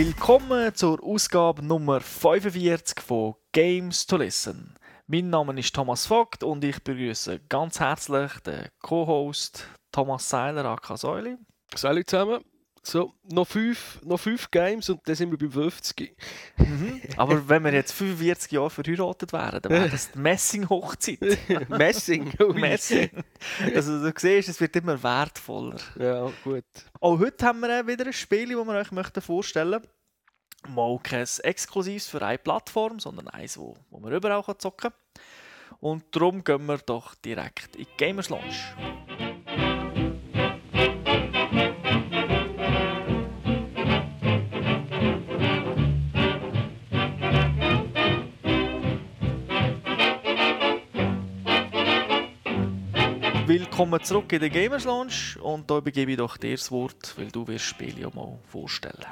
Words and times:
Willkommen 0.00 0.72
zur 0.76 1.02
Ausgabe 1.02 1.60
Nummer 1.60 2.00
45 2.00 3.00
von 3.00 3.34
Games 3.50 4.06
to 4.06 4.16
Listen. 4.16 4.76
Mein 5.08 5.28
Name 5.28 5.58
ist 5.58 5.74
Thomas 5.74 6.06
Vogt 6.06 6.44
und 6.44 6.62
ich 6.62 6.80
begrüße 6.84 7.40
ganz 7.48 7.80
herzlich 7.80 8.30
den 8.46 8.68
Co-Host 8.80 9.66
Thomas 9.90 10.28
Seiler, 10.28 10.66
aka 10.66 10.96
Säuli. 10.96 11.36
Salut 11.74 12.08
zusammen. 12.08 12.44
So, 12.88 13.12
noch 13.30 13.46
fünf, 13.46 14.00
noch 14.02 14.18
fünf 14.18 14.50
Games 14.50 14.88
und 14.88 15.06
dann 15.06 15.14
sind 15.14 15.30
wir 15.30 15.36
beim 15.36 15.52
50. 15.52 16.16
Mhm. 16.56 17.02
Aber 17.18 17.46
wenn 17.46 17.62
wir 17.62 17.74
jetzt 17.74 17.92
45 17.92 18.52
Jahre 18.52 18.70
verheiratet 18.70 19.30
wären, 19.30 19.60
dann 19.60 19.72
wäre 19.72 19.90
das 19.90 20.10
die 20.10 20.18
Messing-Hochzeit. 20.18 21.20
Messing. 21.68 22.32
Messing. 22.54 23.10
Also 23.74 24.02
du 24.02 24.10
siehst, 24.16 24.48
es 24.48 24.58
wird 24.58 24.74
immer 24.76 25.02
wertvoller. 25.02 25.76
Ja, 25.98 26.32
gut. 26.42 26.64
Auch 26.98 27.18
heute 27.18 27.44
haben 27.44 27.60
wir 27.60 27.86
wieder 27.86 28.06
ein 28.06 28.12
Spiel, 28.14 28.56
das 28.56 28.66
wir 28.66 28.74
euch 28.74 28.90
möchten 28.90 29.20
vorstellen 29.20 29.82
möchten. 29.82 30.74
Mal 30.74 30.98
kein 31.02 31.26
exklusives 31.42 32.08
für 32.08 32.22
eine 32.22 32.38
Plattform, 32.38 33.00
sondern 33.00 33.28
eins, 33.28 33.58
wo, 33.58 33.76
wo 33.90 34.00
man 34.00 34.14
überall 34.14 34.42
zocken 34.56 34.92
kann. 34.92 35.28
Und 35.80 36.04
darum 36.16 36.42
gehen 36.42 36.64
wir 36.64 36.78
doch 36.78 37.14
direkt 37.16 37.76
in 37.76 37.84
die 37.84 37.96
Gamers 37.98 38.30
Lounge. 38.30 38.54
Willkommen 53.78 54.02
zurück 54.02 54.32
in 54.32 54.40
der 54.40 54.50
Gamers 54.50 54.82
Lounge 54.82 55.40
und 55.40 55.70
da 55.70 55.78
begebe 55.78 56.10
ich 56.10 56.16
doch 56.16 56.36
dir 56.36 56.56
das 56.56 56.68
Wort, 56.72 57.16
weil 57.16 57.28
du 57.30 57.46
wirst 57.46 57.60
das 57.60 57.68
Spiel 57.68 57.96
ja 57.96 58.10
mal 58.12 58.36
vorstellen. 58.48 59.04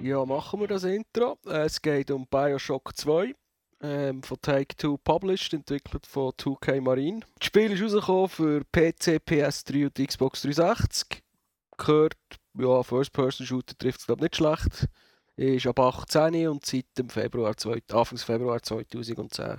Ja, 0.00 0.24
machen 0.24 0.60
wir 0.60 0.68
das 0.68 0.84
Intro. 0.84 1.40
Äh, 1.44 1.64
Es 1.64 1.82
geht 1.82 2.08
um 2.12 2.24
Bioshock 2.28 2.96
2. 2.96 3.34
Ähm, 3.80 4.22
von 4.22 4.40
Take-Two 4.40 4.98
published, 4.98 5.54
entwickelt 5.54 6.06
von 6.06 6.30
2K 6.38 6.80
Marine. 6.80 7.22
Das 7.40 7.46
Spiel 7.48 7.72
ist 7.72 7.82
rausgekommen 7.82 8.28
für 8.28 8.60
PC, 8.70 9.16
PS3 9.28 9.86
und 9.86 9.94
Xbox 10.08 10.42
360. 10.42 11.20
Gehört, 11.76 12.14
ja, 12.56 12.80
First-Person-Shooter 12.84 13.76
trifft 13.76 13.98
es 14.02 14.06
glaube 14.06 14.22
nicht 14.22 14.36
schlecht. 14.36 14.86
Ist 15.34 15.66
ab 15.66 15.80
18 15.80 16.46
und 16.46 16.64
seit 16.64 16.86
dem 16.96 17.08
Februar, 17.10 17.56
zwei- 17.56 17.82
Anfang 17.90 18.18
Februar 18.18 18.62
2010 18.62 19.58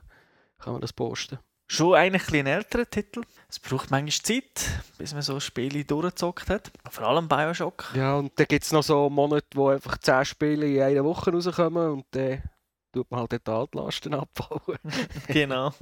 kann 0.58 0.72
man 0.72 0.80
das 0.80 0.94
posten. 0.94 1.38
Schon 1.74 1.96
eigentlich 1.96 2.28
ein, 2.30 2.42
ein 2.42 2.46
älterer 2.46 2.88
Titel. 2.88 3.24
Es 3.50 3.58
braucht 3.58 3.90
manchmal 3.90 4.12
Zeit, 4.12 4.70
bis 5.00 5.12
man 5.12 5.24
so 5.24 5.40
Spiele 5.40 5.84
durchgezockt 5.84 6.48
hat. 6.52 6.72
Vor 6.88 7.08
allem 7.08 7.28
Bioshock. 7.28 7.94
Ja, 7.96 8.14
und 8.18 8.32
dann 8.36 8.46
gibt 8.46 8.64
es 8.64 8.72
noch 8.72 8.84
so 8.84 9.10
Monate, 9.10 9.48
wo 9.56 9.70
einfach 9.70 9.98
10 9.98 10.24
Spiele 10.24 10.68
in 10.68 10.84
einer 10.84 11.04
Woche 11.04 11.32
rauskommen 11.32 11.94
und 11.94 12.06
dann 12.12 12.44
tut 12.92 13.10
man 13.10 13.22
halt 13.22 13.32
die 13.32 13.52
Altlasten 13.52 14.14
abbauen. 14.14 14.78
genau. 15.28 15.74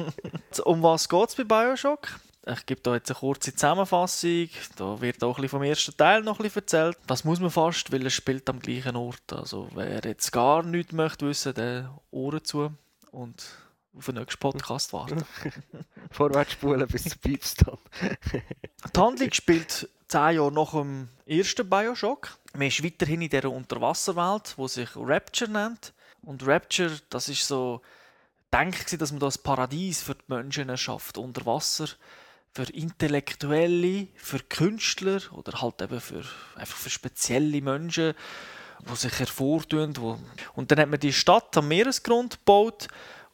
um 0.64 0.82
was 0.82 1.10
geht 1.10 1.28
es 1.28 1.36
bei 1.36 1.44
Bioshock? 1.44 2.08
Ich 2.46 2.66
gebe 2.66 2.80
da 2.80 2.94
jetzt 2.94 3.12
eine 3.12 3.20
kurze 3.20 3.54
Zusammenfassung. 3.54 4.48
Da 4.78 5.02
wird 5.02 5.22
auch 5.26 5.36
ein 5.36 5.42
bisschen 5.42 5.50
vom 5.50 5.64
ersten 5.64 5.98
Teil 5.98 6.22
noch 6.22 6.40
ein 6.40 6.44
bisschen 6.44 6.62
erzählt. 6.62 6.98
Das 7.06 7.26
muss 7.26 7.42
man 7.42 7.52
fast, 7.52 7.92
weil 7.92 8.06
es 8.06 8.14
spielt 8.14 8.50
am 8.50 8.62
gleichen 8.62 8.96
Ort. 8.96 9.34
Also 9.34 9.68
wer 9.76 10.00
jetzt 10.06 10.32
gar 10.32 10.64
nichts 10.64 10.94
möchte 10.94 11.28
wissen, 11.28 11.54
der 11.54 12.00
Ohren 12.12 12.46
zu 12.46 12.72
und 13.12 13.44
auf 13.98 14.06
den 14.06 14.16
nächsten 14.16 14.40
Podcast 14.40 14.94
warten. 14.94 15.24
Vorwärts 16.12 16.54
spulen 16.54 16.88
bis 16.88 17.04
zum 17.04 17.20
Piepstand. 17.20 17.80
Die 18.96 19.00
Handlung 19.00 19.32
spielt 19.34 19.90
zehn 20.08 20.36
Jahre 20.36 20.52
nach 20.52 20.72
dem 20.72 21.10
ersten 21.26 21.70
Bioshock. 21.70 22.38
Man 22.54 22.68
ist 22.68 22.84
weiterhin 22.84 23.22
in 23.22 23.30
dieser 23.30 23.52
Unterwasserwelt, 23.52 24.56
die 24.58 24.68
sich 24.68 24.90
Rapture 24.96 25.50
nennt. 25.50 25.94
Und 26.22 26.46
Rapture, 26.46 27.00
das 27.10 27.30
ist 27.30 27.48
so, 27.48 27.82
denkt 28.54 29.02
dass 29.02 29.12
man 29.12 29.20
das 29.20 29.38
Paradies 29.38 30.02
für 30.02 30.16
die 30.16 30.24
Menschen 30.28 30.70
erschafft, 30.70 31.18
unter 31.18 31.46
Wasser. 31.46 31.88
Für 32.54 32.64
Intellektuelle, 32.64 34.08
für 34.16 34.40
Künstler 34.40 35.22
oder 35.32 35.62
halt 35.62 35.82
eben 35.82 36.02
für, 36.02 36.26
einfach 36.56 36.78
für 36.78 36.90
spezielle 36.90 37.62
Menschen, 37.62 38.14
die 38.90 38.96
sich 38.96 39.20
hervortun. 39.20 39.96
Wo... 39.96 40.20
Und 40.56 40.70
dann 40.70 40.80
hat 40.80 40.90
man 40.90 41.00
die 41.00 41.14
Stadt 41.14 41.56
am 41.56 41.70
Meeresgrund 41.70 42.40
gebaut 42.40 42.90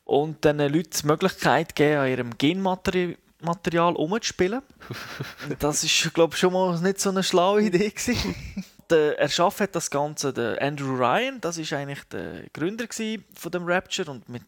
und 0.07 0.45
den 0.45 0.59
Leuten 0.59 0.89
die 1.01 1.05
Möglichkeit 1.05 1.75
gegeben, 1.75 1.99
an 1.99 2.09
ihrem 2.09 2.37
Genmaterial 2.37 3.17
Material 3.39 3.95
umzuspielen. 3.95 4.63
das 5.59 5.83
ist, 5.83 6.11
glaube 6.13 6.33
ich, 6.33 6.39
schon 6.39 6.53
mal 6.53 6.79
nicht 6.79 6.99
so 6.99 7.09
eine 7.09 7.21
schlaue 7.21 7.61
Idee 7.61 7.91
gewesen. 7.91 8.35
der 8.89 9.19
Erschaff 9.19 9.59
hat 9.59 9.75
das 9.75 9.91
Ganze 9.91 10.33
der 10.33 10.59
Andrew 10.61 10.95
Ryan, 10.95 11.39
das 11.39 11.59
ist 11.59 11.71
eigentlich 11.73 12.03
der 12.05 12.45
Gründer 12.53 12.87
von 13.35 13.51
dem 13.51 13.65
Rapture 13.65 14.09
und 14.09 14.27
mit 14.27 14.41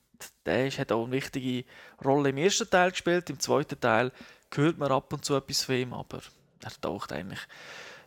der 0.45 0.69
hat 0.71 0.91
auch 0.91 1.03
eine 1.03 1.11
wichtige 1.11 1.65
Rolle 2.03 2.29
im 2.29 2.37
ersten 2.37 2.69
Teil 2.69 2.91
gespielt. 2.91 3.29
Im 3.29 3.39
zweiten 3.39 3.79
Teil 3.79 4.11
hört 4.53 4.77
man 4.77 4.91
ab 4.91 5.13
und 5.13 5.23
zu 5.23 5.35
etwas 5.35 5.63
von 5.63 5.75
ihm, 5.75 5.93
aber 5.93 6.19
er 6.61 6.71
taucht 6.81 7.13
eigentlich 7.13 7.39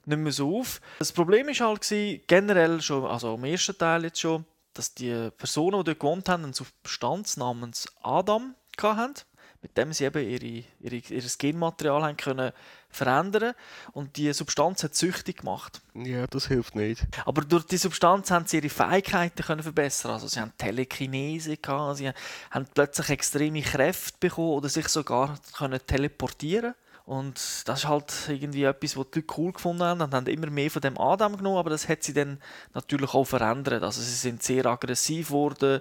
nicht 0.04 0.18
mehr 0.18 0.32
so 0.32 0.58
auf. 0.58 0.80
Das 0.98 1.12
Problem 1.12 1.48
ist 1.48 1.60
halt 1.60 1.80
gewesen, 1.80 2.20
generell 2.26 2.82
schon, 2.82 3.06
also 3.06 3.34
im 3.34 3.44
ersten 3.44 3.78
Teil 3.78 4.04
jetzt 4.04 4.20
schon, 4.20 4.44
dass 4.74 4.94
die 4.94 5.30
Personen, 5.36 5.78
die 5.78 5.84
dort 5.84 6.00
gewohnt 6.00 6.28
haben, 6.28 6.44
einen 6.44 6.52
Substanz 6.52 7.36
namens 7.36 7.86
Adam 8.02 8.54
hatten, 8.80 9.14
mit 9.62 9.76
dem 9.76 9.92
sie 9.92 10.04
eben 10.04 10.28
ihre, 10.28 10.64
ihre, 10.80 10.96
ihr 10.96 11.22
Genmaterial 11.38 12.02
haben 12.02 12.16
können 12.16 12.52
verändern 12.88 13.54
und 13.92 14.16
die 14.16 14.32
Substanz 14.32 14.82
hat 14.82 14.94
süchtig 14.94 15.38
gemacht. 15.38 15.80
Ja, 15.94 16.26
das 16.26 16.48
hilft 16.48 16.74
nicht. 16.74 17.06
Aber 17.24 17.42
durch 17.42 17.64
die 17.64 17.76
Substanz 17.76 18.30
haben 18.30 18.46
sie 18.46 18.58
ihre 18.58 18.68
Fähigkeiten 18.68 19.42
können 19.42 19.62
verbessern. 19.62 20.12
Also 20.12 20.26
sie 20.26 20.40
haben 20.40 20.52
Telekinese 20.58 21.56
gehabt, 21.56 21.98
sie 21.98 22.10
haben 22.50 22.66
plötzlich 22.74 23.08
extreme 23.10 23.62
Kräfte 23.62 24.18
bekommen 24.20 24.50
oder 24.50 24.68
sich 24.68 24.88
sogar 24.88 25.38
können 25.56 25.80
teleportieren. 25.86 26.74
Und 27.04 27.36
das 27.66 27.80
ist 27.80 27.88
halt 27.88 28.12
irgendwie 28.28 28.64
etwas, 28.64 28.96
was 28.96 29.06
die 29.10 29.18
Leute 29.18 29.34
cool 29.36 29.52
gefunden 29.52 29.82
haben 29.82 30.00
und 30.00 30.14
haben 30.14 30.26
immer 30.26 30.50
mehr 30.50 30.70
von 30.70 30.82
dem 30.82 30.98
Adam 30.98 31.36
genommen, 31.36 31.58
aber 31.58 31.70
das 31.70 31.88
hat 31.88 32.02
sie 32.04 32.12
dann 32.14 32.38
natürlich 32.74 33.12
auch 33.12 33.24
verändert. 33.24 33.82
Also 33.82 34.00
sie 34.00 34.14
sind 34.14 34.42
sehr 34.42 34.66
aggressiv 34.66 35.28
geworden, 35.28 35.80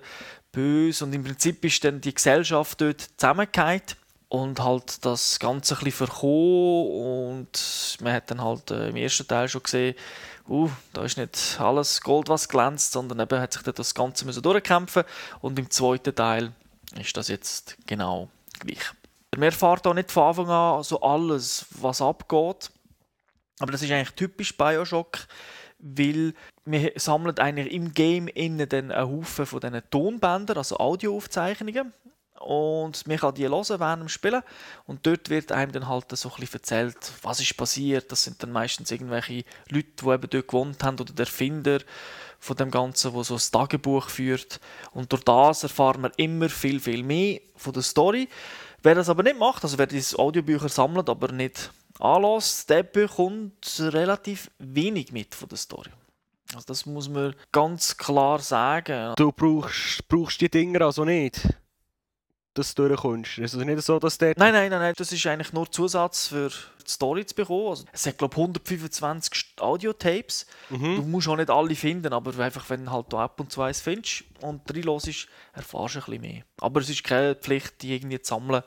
böse 0.52 1.06
und 1.06 1.14
im 1.14 1.24
Prinzip 1.24 1.64
ist 1.64 1.84
dann 1.84 2.02
die 2.02 2.14
Gesellschaft 2.14 2.82
dort 2.82 3.02
zusammengefallen 3.18 3.82
und 4.30 4.62
halt 4.62 5.06
das 5.06 5.40
Ganze 5.40 5.76
ein 5.76 5.84
bisschen 5.84 6.08
verkommen 6.08 7.38
und 7.38 7.98
man 8.02 8.14
hat 8.14 8.32
dann 8.32 8.42
halt 8.42 8.72
äh, 8.72 8.90
im 8.90 8.96
ersten 8.96 9.28
Teil 9.28 9.48
schon 9.48 9.62
gesehen, 9.62 9.96
uh, 10.48 10.70
da 10.94 11.04
ist 11.04 11.18
nicht 11.18 11.58
alles 11.60 12.02
Gold, 12.02 12.30
was 12.30 12.48
glänzt, 12.48 12.94
sondern 12.94 13.20
eben 13.20 13.40
hat 13.40 13.54
sich 13.54 13.62
dann 13.62 13.76
das 13.76 13.94
Ganze 13.94 14.26
müssen 14.26 14.42
durchkämpfen 14.42 15.04
und 15.42 15.60
im 15.60 15.70
zweiten 15.70 16.16
Teil 16.16 16.54
ist 17.00 17.16
das 17.16 17.28
jetzt 17.28 17.78
genau 17.86 18.30
gleich. 18.60 18.94
Man 19.36 19.44
erfährt 19.44 19.88
auch 19.88 19.94
nicht 19.94 20.12
von 20.12 20.24
Anfang 20.24 20.50
an 20.50 20.84
so 20.84 21.00
alles, 21.00 21.66
was 21.72 22.02
abgeht, 22.02 22.70
aber 23.60 23.72
das 23.72 23.82
ist 23.82 23.92
eigentlich 23.92 24.12
typisch 24.12 24.58
Bioshock, 24.58 25.20
weil 25.80 26.34
wir 26.66 26.92
sammeln 26.98 27.38
eigentlich 27.38 27.74
im 27.74 27.94
Game 27.94 28.28
innen 28.28 28.68
dann 28.68 28.92
einen 28.92 29.10
Haufen 29.10 29.46
von 29.46 29.62
diesen 29.62 29.82
Tonbändern, 29.90 30.58
also 30.58 30.78
Audioaufzeichnungen 30.78 31.94
und 32.42 33.08
man 33.08 33.18
kann 33.18 33.36
die 33.36 33.48
hören 33.48 33.80
während 33.80 34.02
dem 34.02 34.10
Spielen 34.10 34.42
und 34.86 35.06
dort 35.06 35.30
wird 35.30 35.52
einem 35.52 35.72
dann 35.72 35.88
halt 35.88 36.06
so 36.12 36.30
ein 36.30 36.36
bisschen 36.36 36.60
erzählt, 36.60 36.98
was 37.22 37.40
ist 37.40 37.56
passiert. 37.56 38.12
Das 38.12 38.24
sind 38.24 38.42
dann 38.42 38.52
meistens 38.52 38.92
irgendwelche 38.92 39.46
Leute, 39.70 39.92
die 40.02 40.06
eben 40.08 40.30
dort 40.30 40.48
gewohnt 40.48 40.84
haben 40.84 41.00
oder 41.00 41.14
der 41.14 41.26
Erfinder 41.26 41.80
von 42.40 42.58
dem 42.58 42.72
Ganzen, 42.72 43.14
wo 43.14 43.24
so 43.24 43.36
ein 43.36 43.52
Tagebuch 43.52 44.10
führt 44.10 44.60
und 44.92 45.12
durch 45.12 45.24
das 45.24 45.64
erfahren 45.64 46.02
wir 46.02 46.12
immer 46.18 46.50
viel, 46.50 46.80
viel 46.80 47.04
mehr 47.04 47.40
von 47.56 47.74
der 47.74 47.84
Story. 47.84 48.28
Wer 48.84 48.96
das 48.96 49.10
aber 49.10 49.24
nicht 49.24 49.38
macht, 49.38 49.64
also 49.64 49.78
wer 49.78 49.88
diese 49.88 50.18
Audiobücher 50.18 50.70
sammelt, 50.70 51.10
aber 51.10 51.32
nicht 51.32 51.72
anlässt, 52.00 52.70
der 52.70 52.84
bekommt 52.84 53.80
relativ 53.80 54.50
wenig 54.58 55.12
mit 55.12 55.36
von 55.36 55.50
der 55.50 55.58
Story. 55.58 55.92
Also 56.54 56.66
das 56.68 56.86
muss 56.86 57.08
man 57.08 57.36
ganz 57.52 57.96
klar 57.96 58.40
sagen. 58.40 59.14
Du 59.18 59.32
brauchst, 59.32 60.08
brauchst 60.08 60.42
die 60.42 60.50
Dinger 60.50 60.82
also 60.82 61.06
nicht, 61.06 61.48
dass 62.54 62.76
du 62.76 62.88
durchkommst. 62.88 63.38
Es 63.40 63.54
ist 63.54 63.66
nicht 63.66 63.82
so, 63.82 63.98
dass 64.00 64.18
der... 64.18 64.34
Nein, 64.38 64.54
nein, 64.54 64.70
nein, 64.70 64.80
nein, 64.80 64.94
das 64.98 65.12
ist 65.12 65.26
eigentlich 65.28 65.54
nur 65.54 65.72
Zusatz 65.72 66.28
für 66.28 66.50
die 66.50 66.90
Story 66.92 67.26
zu 67.26 67.34
bekommen. 67.36 67.70
Also, 67.70 67.86
es 67.92 68.06
hat, 68.06 68.18
glaube 68.18 68.34
ich, 68.34 68.38
125 68.40 69.34
St- 69.34 69.62
Audiotapes. 69.62 70.46
Du 70.70 70.76
Mhm. 70.78 71.12
musst 71.12 71.28
auch 71.28 71.38
nicht 71.38 71.50
alle 71.50 71.76
finden, 71.76 72.12
aber 72.14 72.38
einfach, 72.44 72.70
wenn 72.70 72.86
du 72.86 72.92
halt 72.92 73.14
ab 73.14 73.40
und 73.40 73.52
zu 73.52 73.62
eins 73.62 73.80
findest 73.82 74.24
und 74.42 74.62
reinlässt, 74.70 75.28
erfährst 75.54 75.74
du 75.74 76.00
ein 76.00 76.06
bisschen 76.06 76.22
mehr. 76.22 76.44
Aber 76.60 76.82
es 76.82 76.90
ist 76.90 77.04
keine 77.04 77.36
Pflicht, 77.36 77.82
die 77.82 77.96
irgendwie 77.96 78.22
zu 78.22 78.30
sammeln, 78.36 78.64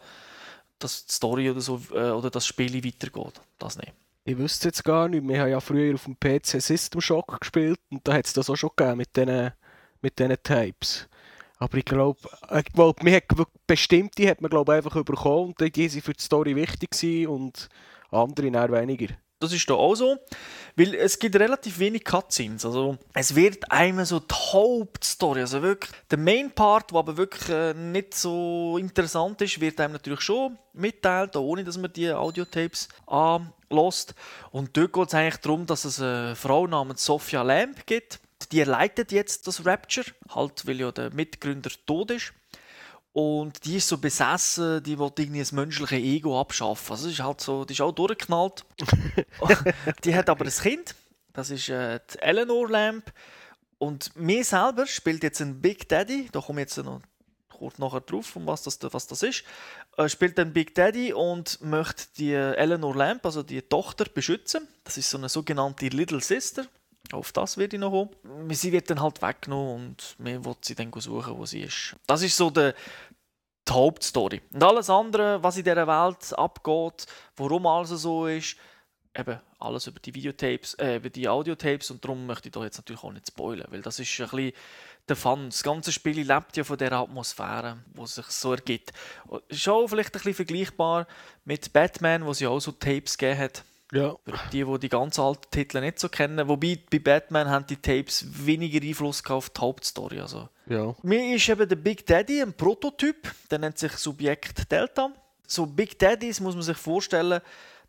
dass 0.79 1.07
die 1.07 1.13
Story 1.13 1.51
oder, 1.51 1.61
so, 1.61 1.81
äh, 1.93 2.11
oder 2.11 2.31
das 2.31 2.47
Spiel 2.47 2.75
weitergeht. 2.85 3.41
Das 3.59 3.77
nicht. 3.77 3.93
Ich 4.25 4.39
wüsste 4.39 4.69
jetzt 4.69 4.83
gar 4.85 5.09
nicht. 5.09 5.27
Wir 5.29 5.41
haben 5.43 5.51
ja 5.51 5.61
früher 5.61 5.95
auf 5.95 6.05
dem 6.05 6.17
PC 6.19 6.61
System 6.63 7.01
Shock 7.03 7.39
gespielt 7.41 7.79
und 7.91 8.07
da 8.09 8.15
hat 8.15 8.25
es 8.27 8.33
das 8.33 8.49
auch 8.49 8.57
schon 8.57 8.71
gegeben 8.75 8.97
mit 8.99 9.15
diesen 9.15 9.53
mit 10.01 10.19
diesen 10.19 10.37
Tapes. 10.43 11.09
Aber 11.59 11.79
ich 11.79 11.85
glaube, 11.85 12.19
ich 12.56 12.65
glaub, 12.73 13.03
man 13.03 13.15
hat 13.15 13.25
bestimmte 13.67 14.29
hat 14.29 14.41
man 14.41 14.51
glaub, 14.51 14.69
einfach 14.69 15.03
bekommen 15.05 15.55
und 15.59 15.77
die 15.77 15.89
sind 15.89 16.05
für 16.05 16.12
die 16.12 16.23
Story 16.23 16.56
wichtig 16.56 16.91
gewesen 16.91 17.29
und 17.29 17.69
andere 18.11 18.49
eher 18.49 18.73
weniger. 18.73 19.15
Das 19.41 19.53
ist 19.53 19.69
da 19.69 19.75
auch 19.75 19.95
so. 19.95 20.17
Weil 20.77 20.95
es 20.95 21.19
gibt 21.19 21.37
relativ 21.37 21.79
wenig 21.79 22.05
Cutscenes. 22.05 22.65
Also 22.65 22.97
es 23.12 23.35
wird 23.35 23.71
einmal 23.71 24.06
so 24.06 24.21
die 24.21 24.35
Hauptstory, 24.35 25.41
also 25.41 25.61
wirklich 25.61 25.93
der 26.11 26.19
Main 26.19 26.51
Part, 26.51 26.91
der 26.91 26.99
aber 26.99 27.17
wirklich 27.17 27.49
äh, 27.51 27.75
nicht 27.75 28.15
so 28.15 28.79
interessant 28.79 29.43
ist, 29.43 29.61
wird 29.61 29.79
einem 29.81 29.93
natürlich 29.93 30.23
schon 30.23 30.57
mitteilt, 30.73 31.37
ohne 31.37 31.62
dass 31.62 31.77
man 31.77 31.93
die 31.93 32.11
Audiotapes 32.11 32.89
anlässt. 33.07 34.15
Und 34.50 34.77
dort 34.77 34.93
geht 34.93 35.09
es 35.09 35.15
eigentlich 35.15 35.41
darum, 35.43 35.67
dass 35.67 35.85
es 35.85 36.00
eine 36.00 36.37
Frau 36.37 36.67
namens 36.67 37.05
Sophia 37.05 37.43
Lamb 37.43 37.85
gibt. 37.87 38.21
Die 38.55 38.62
leitet 38.62 39.11
jetzt 39.11 39.49
das 39.49 39.67
Rapture, 39.67 40.06
halt 40.33 40.65
weil 40.65 40.79
ja 40.79 40.93
der 40.93 41.12
Mitgründer 41.12 41.71
tot 41.87 42.12
ist. 42.12 42.33
Und 43.12 43.65
die 43.65 43.79
ist 43.79 43.89
so 43.89 43.99
besessen, 43.99 44.81
die 44.81 44.97
will 44.97 45.11
irgendwie 45.19 45.41
das 45.41 45.51
menschliche 45.51 45.97
Ego 45.97 46.41
abschaffen. 46.41 46.93
Also, 46.93 47.09
ist 47.09 47.21
halt 47.21 47.41
so, 47.41 47.65
die 47.65 47.73
ist 47.73 47.81
auch 47.81 47.91
durchgeknallt. 47.91 48.65
die 50.05 50.15
hat 50.15 50.29
aber 50.29 50.45
ein 50.45 50.53
Kind, 50.53 50.95
das 51.33 51.51
ist 51.51 51.69
äh, 51.69 51.99
die 52.12 52.19
Eleanor 52.21 52.71
Lamp. 52.71 53.12
Und 53.79 54.15
mir 54.15 54.45
selber 54.45 54.87
spielt 54.87 55.25
jetzt 55.25 55.41
ein 55.41 55.61
Big 55.61 55.89
Daddy, 55.89 56.29
da 56.31 56.41
komme 56.41 56.61
ich 56.61 56.69
jetzt 56.69 56.85
noch 56.85 57.03
kurz 57.50 57.79
nachher 57.79 58.03
drauf, 58.03 58.37
um 58.37 58.47
was 58.47 58.62
das, 58.62 58.79
was 58.83 59.09
das 59.09 59.25
ist, 59.25 59.43
äh, 59.97 60.09
spielt 60.09 60.39
ein 60.39 60.53
Big 60.53 60.77
Daddy 60.77 61.12
und 61.12 61.61
möchte 61.61 62.05
die 62.19 62.33
Eleanor 62.33 62.95
Lamp, 62.95 63.27
also 63.27 63.43
die 63.43 63.62
Tochter, 63.62 64.05
beschützen. 64.05 64.69
Das 64.85 64.97
ist 64.97 65.11
so 65.11 65.19
eine 65.19 65.29
sogenannte 65.29 65.89
Little 65.89 66.21
Sister. 66.21 66.67
Auf 67.14 67.32
das 67.32 67.56
werde 67.56 67.76
ich 67.76 67.81
noch 67.81 67.90
kommen. 67.90 68.55
Sie 68.55 68.72
wird 68.72 68.90
dann 68.90 69.00
halt 69.00 69.22
weggenommen 69.22 69.75
und 69.75 70.16
mir 70.19 70.44
wird 70.44 70.64
sie 70.64 70.75
dann 70.75 70.93
suchen, 70.96 71.38
wo 71.38 71.46
sie 71.46 71.62
ist. 71.62 71.96
Das 72.06 72.22
ist 72.22 72.37
so 72.37 72.50
der, 72.50 72.75
die 73.69 73.72
Hauptstory. 73.72 74.43
Und 74.52 74.62
alles 74.62 74.90
andere, 74.90 75.43
was 75.43 75.56
in 75.56 75.64
dieser 75.64 75.87
Welt 75.87 76.37
abgeht, 76.37 77.06
warum 77.37 77.66
alles 77.66 77.90
so 77.90 78.26
ist, 78.26 78.56
eben 79.16 79.38
alles 79.61 79.87
über 79.87 80.00
die 80.00 80.14
Videotapes, 80.14 80.75
äh, 80.75 80.96
über 80.96 81.08
die 81.08 81.28
Audiotapes 81.28 81.90
und 81.90 82.05
darum 82.05 82.26
möchte 82.26 82.49
ich 82.49 82.52
da 82.52 82.64
jetzt 82.64 82.78
natürlich 82.78 83.05
auch 83.05 83.12
nicht 83.12 83.28
spoilern, 83.28 83.69
weil 83.70 83.81
das 83.81 84.00
ist 84.00 84.20
ein 84.20 84.28
bisschen 84.28 84.52
der 85.08 85.16
Fun. 85.16 85.50
Das 85.50 85.62
ganze 85.62 85.93
Spiel 85.93 86.20
lebt 86.20 86.56
ja 86.56 86.64
von 86.64 86.78
der 86.78 86.93
Atmosphäre, 86.93 87.78
die 87.96 88.06
sich 88.06 88.26
so 88.26 88.52
ergibt. 88.52 88.93
Auch 89.28 89.40
vielleicht 89.88 90.08
ein 90.08 90.12
bisschen 90.12 90.34
vergleichbar 90.34 91.06
mit 91.44 91.72
Batman, 91.72 92.26
wo 92.26 92.32
ja 92.32 92.49
auch 92.49 92.61
so 92.61 92.72
Tapes 92.72 93.16
gegeben 93.16 93.38
hat 93.38 93.64
ja. 93.93 94.17
Die, 94.53 94.65
die 94.65 94.79
die 94.79 94.89
ganz 94.89 95.19
alten 95.19 95.51
Titel 95.51 95.81
nicht 95.81 95.99
so 95.99 96.09
kennen. 96.09 96.49
Wobei 96.49 96.79
bei 96.91 96.99
Batman 96.99 97.49
haben 97.49 97.67
die 97.67 97.77
Tapes 97.77 98.25
weniger 98.47 98.85
Einfluss 98.85 99.25
auf 99.27 99.51
die 99.51 99.61
Hauptstory. 99.61 100.21
Also. 100.21 100.49
Ja. 100.67 100.95
Mir 101.03 101.37
ist 101.37 101.49
eben 101.49 101.69
der 101.69 101.77
Big 101.77 102.07
Daddy 102.07 102.43
ein 102.43 102.55
Prototyp, 102.55 103.31
der 103.51 103.59
nennt 103.59 103.79
sich 103.79 103.93
Subjekt 103.93 104.71
Delta. 104.71 105.13
So 105.47 105.67
Big 105.67 105.99
Daddies 105.99 106.41
muss 106.41 106.55
man 106.55 106.63
sich 106.63 106.77
vorstellen, 106.77 107.41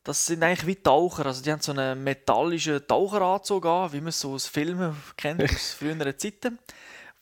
das 0.03 0.25
sind 0.25 0.43
eigentlich 0.43 0.67
wie 0.67 0.75
Taucher. 0.75 1.25
Also 1.25 1.41
die 1.41 1.51
haben 1.51 1.61
so 1.61 1.71
einen 1.71 2.03
metallischen 2.03 2.85
Taucheranzug 2.85 3.65
an, 3.65 3.91
wie 3.93 4.01
man 4.01 4.09
es 4.09 4.19
so 4.19 4.33
aus 4.33 4.47
Filmen 4.47 4.95
kennt, 5.17 5.43
aus 5.43 5.73
früheren 5.73 6.17
Zeiten 6.17 6.59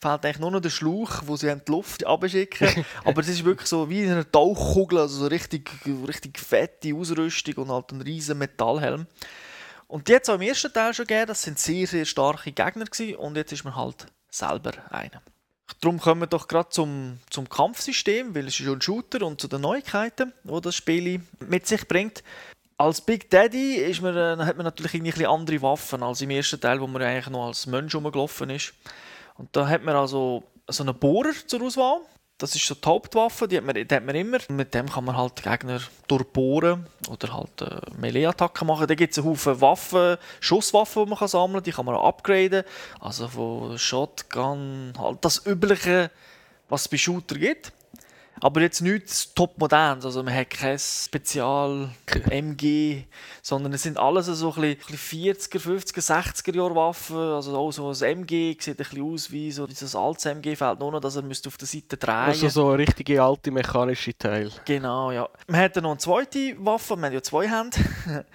fehlt 0.04 0.24
eigentlich 0.24 0.38
nur 0.38 0.50
noch 0.50 0.60
der 0.60 0.70
Schlauch, 0.70 1.22
wo 1.24 1.36
sie 1.36 1.54
die 1.54 1.70
Luft 1.70 2.06
abschicken. 2.06 2.84
Aber 3.04 3.22
es 3.22 3.28
ist 3.28 3.44
wirklich 3.44 3.68
so 3.68 3.88
wie 3.88 4.04
eine 4.04 4.30
Tauchkugel, 4.30 4.98
also 4.98 5.20
so 5.20 5.26
richtig, 5.26 5.70
richtig 6.06 6.38
fette 6.38 6.94
Ausrüstung 6.94 7.64
und 7.64 7.70
halt 7.70 7.90
ein 7.92 8.02
riesen 8.02 8.36
Metallhelm. 8.36 9.06
Und 9.88 10.08
die 10.08 10.14
hat 10.14 10.24
es 10.24 10.28
auch 10.28 10.34
im 10.34 10.42
ersten 10.42 10.72
Teil 10.72 10.92
schon 10.92 11.06
gegeben, 11.06 11.28
das 11.28 11.42
sind 11.42 11.58
sehr, 11.58 11.86
sehr 11.86 12.04
starke 12.04 12.52
Gegner 12.52 12.84
gewesen, 12.84 13.16
und 13.16 13.36
jetzt 13.36 13.52
ist 13.52 13.64
man 13.64 13.76
halt 13.76 14.06
selber 14.30 14.72
einer. 14.90 15.22
Darum 15.80 15.98
kommen 15.98 16.22
wir 16.22 16.26
doch 16.26 16.48
gerade 16.48 16.68
zum, 16.68 17.20
zum 17.30 17.48
Kampfsystem, 17.48 18.34
weil 18.34 18.46
es 18.46 18.58
ist 18.58 18.66
schon 18.66 18.76
ein 18.76 18.82
Shooter 18.82 19.26
und 19.26 19.40
zu 19.40 19.48
den 19.48 19.62
Neuigkeiten, 19.62 20.34
die 20.42 20.60
das 20.60 20.74
Spiel 20.74 21.22
mit 21.40 21.66
sich 21.66 21.88
bringt. 21.88 22.22
Als 22.76 23.00
Big 23.00 23.30
Daddy 23.30 23.76
ist 23.76 24.02
man, 24.02 24.16
äh, 24.16 24.44
hat 24.44 24.56
man 24.56 24.64
natürlich 24.64 24.94
ein 24.94 25.04
bisschen 25.04 25.26
andere 25.26 25.62
Waffen 25.62 26.02
als 26.02 26.20
im 26.20 26.30
ersten 26.30 26.60
Teil, 26.60 26.80
wo 26.80 26.86
man 26.86 27.00
eigentlich 27.00 27.30
noch 27.30 27.46
als 27.46 27.66
Mensch 27.66 27.94
rumgelaufen 27.94 28.50
ist. 28.50 28.74
Und 29.34 29.54
da 29.56 29.68
hat 29.68 29.82
man 29.84 29.96
also 29.96 30.44
so 30.68 30.82
einen 30.82 30.94
Bohrer 30.94 31.32
zur 31.46 31.62
Auswahl. 31.62 32.00
Das 32.38 32.54
ist 32.56 32.66
so 32.66 32.74
die 32.74 32.86
Hauptwaffe, 32.86 33.46
die 33.46 33.56
hat 33.56 33.64
man, 33.64 33.74
die 33.76 33.94
hat 33.94 34.04
man 34.04 34.14
immer. 34.16 34.38
Mit 34.48 34.74
dem 34.74 34.90
kann 34.90 35.04
man 35.04 35.16
halt 35.16 35.40
Gegner 35.40 35.80
durchbohren 36.08 36.86
oder 37.08 37.32
halt 37.32 37.62
äh, 37.62 37.80
Melee-Attacken 37.96 38.66
machen. 38.66 38.88
Da 38.88 38.94
gibt 38.96 39.12
es 39.12 39.18
einen 39.18 39.28
Haufen 39.28 39.60
Waffen, 39.60 40.16
Schusswaffen, 40.40 41.04
die 41.04 41.10
man 41.10 41.18
kann 41.18 41.28
sammeln 41.28 41.54
kann. 41.54 41.62
Die 41.62 41.70
kann 41.70 41.86
man 41.86 41.94
auch 41.94 42.08
upgraden. 42.08 42.64
Also 43.00 43.28
von 43.28 43.78
Shotgun, 43.78 44.94
halt 44.98 45.24
das 45.24 45.46
Übliche, 45.46 46.10
was 46.68 46.82
es 46.82 46.88
bei 46.88 46.96
Shooter 46.96 47.36
gibt. 47.36 47.72
Aber 48.40 48.60
jetzt 48.60 48.80
nichts 48.80 49.32
top-modernes. 49.34 50.04
Also 50.04 50.22
man 50.22 50.34
hat 50.34 50.50
kein 50.50 50.78
Spezial-MG, 50.78 53.04
sondern 53.42 53.72
es 53.72 53.82
sind 53.82 53.98
alles 53.98 54.26
so 54.26 54.54
ein 54.54 54.76
bisschen 54.76 55.34
40er, 55.34 55.58
50er, 55.58 56.00
60er 56.00 56.56
Jahre 56.56 56.74
Waffen. 56.74 57.16
Also 57.16 57.56
auch 57.56 57.72
so 57.72 57.90
ein 57.90 58.18
MG 58.18 58.56
sieht 58.58 58.68
ein 58.68 58.76
bisschen 58.76 59.02
aus 59.02 59.30
wie 59.30 59.52
so 59.52 59.66
dieses 59.66 59.94
altes 59.94 60.26
MG, 60.26 60.56
fällt 60.56 60.80
nur 60.80 60.92
noch, 60.92 61.00
dass 61.00 61.16
er 61.16 61.22
müsste 61.22 61.48
auf 61.48 61.56
der 61.56 61.68
Seite 61.68 61.96
drehen 61.96 62.14
Also 62.14 62.48
so 62.48 62.68
eine 62.68 62.78
richtige 62.78 63.22
alte 63.22 63.50
mechanische 63.50 64.16
Teil. 64.16 64.50
Genau, 64.64 65.10
ja. 65.10 65.28
Man 65.46 65.60
hat 65.60 65.76
dann 65.76 65.84
noch 65.84 65.92
eine 65.92 65.98
zweite 65.98 66.54
Waffe, 66.58 66.96
man 66.96 67.06
hat 67.06 67.14
ja 67.14 67.22
zwei 67.22 67.48
Hände. 67.48 67.78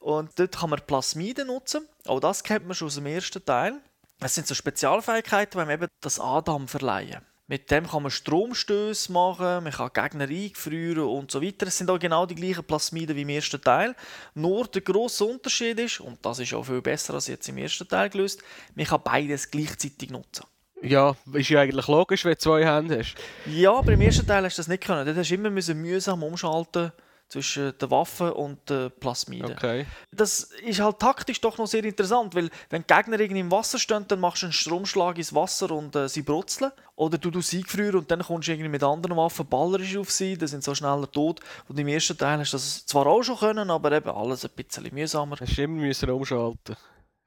Und 0.00 0.30
dort 0.36 0.58
kann 0.58 0.70
man 0.70 0.80
Plasmiden 0.84 1.46
nutzen. 1.46 1.86
Auch 2.06 2.18
das 2.18 2.42
kennt 2.42 2.66
man 2.66 2.74
schon 2.74 2.88
aus 2.88 2.96
dem 2.96 3.06
ersten 3.06 3.44
Teil. 3.44 3.80
Es 4.20 4.34
sind 4.34 4.46
so 4.46 4.54
Spezialfähigkeiten, 4.54 5.52
die 5.52 5.56
man 5.58 5.70
eben 5.70 5.86
das 6.00 6.18
Adam 6.18 6.66
verleihen. 6.66 7.22
Mit 7.52 7.70
dem 7.70 7.86
kann 7.86 8.02
man 8.02 8.10
Stromstöße 8.10 9.12
machen, 9.12 9.64
man 9.64 9.72
kann 9.72 9.90
Gegner 9.92 10.24
eingefrieren 10.24 11.04
und 11.04 11.30
so 11.30 11.42
weiter. 11.42 11.66
Es 11.66 11.76
sind 11.76 11.90
auch 11.90 11.98
genau 11.98 12.24
die 12.24 12.34
gleichen 12.34 12.64
Plasmiden 12.64 13.14
wie 13.14 13.20
im 13.20 13.28
ersten 13.28 13.60
Teil. 13.60 13.94
Nur 14.32 14.66
der 14.68 14.80
grosse 14.80 15.26
Unterschied 15.26 15.78
ist, 15.78 16.00
und 16.00 16.24
das 16.24 16.38
ist 16.38 16.54
auch 16.54 16.62
viel 16.62 16.80
besser 16.80 17.12
als 17.12 17.26
jetzt 17.26 17.46
im 17.50 17.58
ersten 17.58 17.86
Teil 17.86 18.08
gelöst, 18.08 18.42
man 18.74 18.86
kann 18.86 19.02
beides 19.04 19.50
gleichzeitig 19.50 20.08
nutzen. 20.08 20.46
Ja, 20.80 21.14
ist 21.34 21.50
ja 21.50 21.60
eigentlich 21.60 21.88
logisch, 21.88 22.24
wenn 22.24 22.32
du 22.32 22.38
zwei 22.38 22.64
Hände 22.64 23.00
hast. 23.00 23.16
Ja, 23.44 23.74
aber 23.74 23.92
im 23.92 24.00
ersten 24.00 24.26
Teil 24.26 24.46
hast 24.46 24.56
du 24.56 24.60
das 24.60 24.68
nicht 24.68 24.84
können. 24.84 25.04
Dort 25.04 25.18
hast 25.18 25.30
du 25.30 25.34
immer 25.34 25.50
mühsam 25.50 26.22
umschalten 26.22 26.90
zwischen 27.32 27.72
den 27.78 27.90
Waffen 27.90 28.30
und 28.30 28.68
den 28.68 28.90
Plasmiden. 29.00 29.52
Okay. 29.52 29.86
Das 30.10 30.50
ist 30.64 30.80
halt 30.80 30.98
taktisch 30.98 31.40
doch 31.40 31.56
noch 31.56 31.66
sehr 31.66 31.82
interessant, 31.82 32.34
weil 32.34 32.50
wenn 32.68 32.82
die 32.82 32.94
Gegner 32.94 33.18
irgendwie 33.18 33.40
im 33.40 33.50
Wasser 33.50 33.78
stehen, 33.78 34.04
dann 34.06 34.20
machst 34.20 34.42
du 34.42 34.46
einen 34.46 34.52
Stromschlag 34.52 35.16
ins 35.16 35.34
Wasser 35.34 35.70
und 35.70 35.96
äh, 35.96 36.10
sie 36.10 36.20
brutzeln. 36.20 36.72
Oder 36.94 37.16
du 37.16 37.40
sie 37.40 37.58
eingefrieren 37.58 37.96
und 37.96 38.10
dann 38.10 38.20
kommst 38.20 38.48
du 38.48 38.52
irgendwie 38.52 38.68
mit 38.68 38.82
anderen 38.82 39.16
Waffen 39.16 39.46
ballerisch 39.46 39.96
auf 39.96 40.10
sie, 40.10 40.36
dann 40.36 40.46
sind 40.46 40.62
sie 40.62 40.70
so 40.70 40.74
schneller 40.74 41.10
tot. 41.10 41.40
Und 41.68 41.78
im 41.78 41.88
ersten 41.88 42.18
Teil 42.18 42.38
hast 42.38 42.52
du 42.52 42.56
das 42.58 42.84
zwar 42.84 43.06
auch 43.06 43.22
schon 43.22 43.38
können, 43.38 43.70
aber 43.70 43.92
eben 43.92 44.10
alles 44.10 44.44
ein 44.44 44.50
bisschen 44.54 44.92
mühsamer. 44.92 45.36
Hast 45.40 45.56
du 45.56 45.62
immer 45.62 45.80
müssen 45.80 46.10
umschalten. 46.10 46.76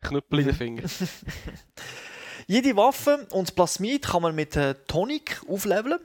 Knüppel 0.02 0.40
in 0.42 0.46
den 0.46 0.56
Finger. 0.56 0.84
Jede 2.48 2.78
Waffe 2.78 3.26
und 3.32 3.56
Plasmid 3.56 4.06
kann 4.06 4.22
man 4.22 4.36
mit 4.36 4.56
äh, 4.56 4.76
Tonic 4.88 5.42
aufleveln. 5.50 6.00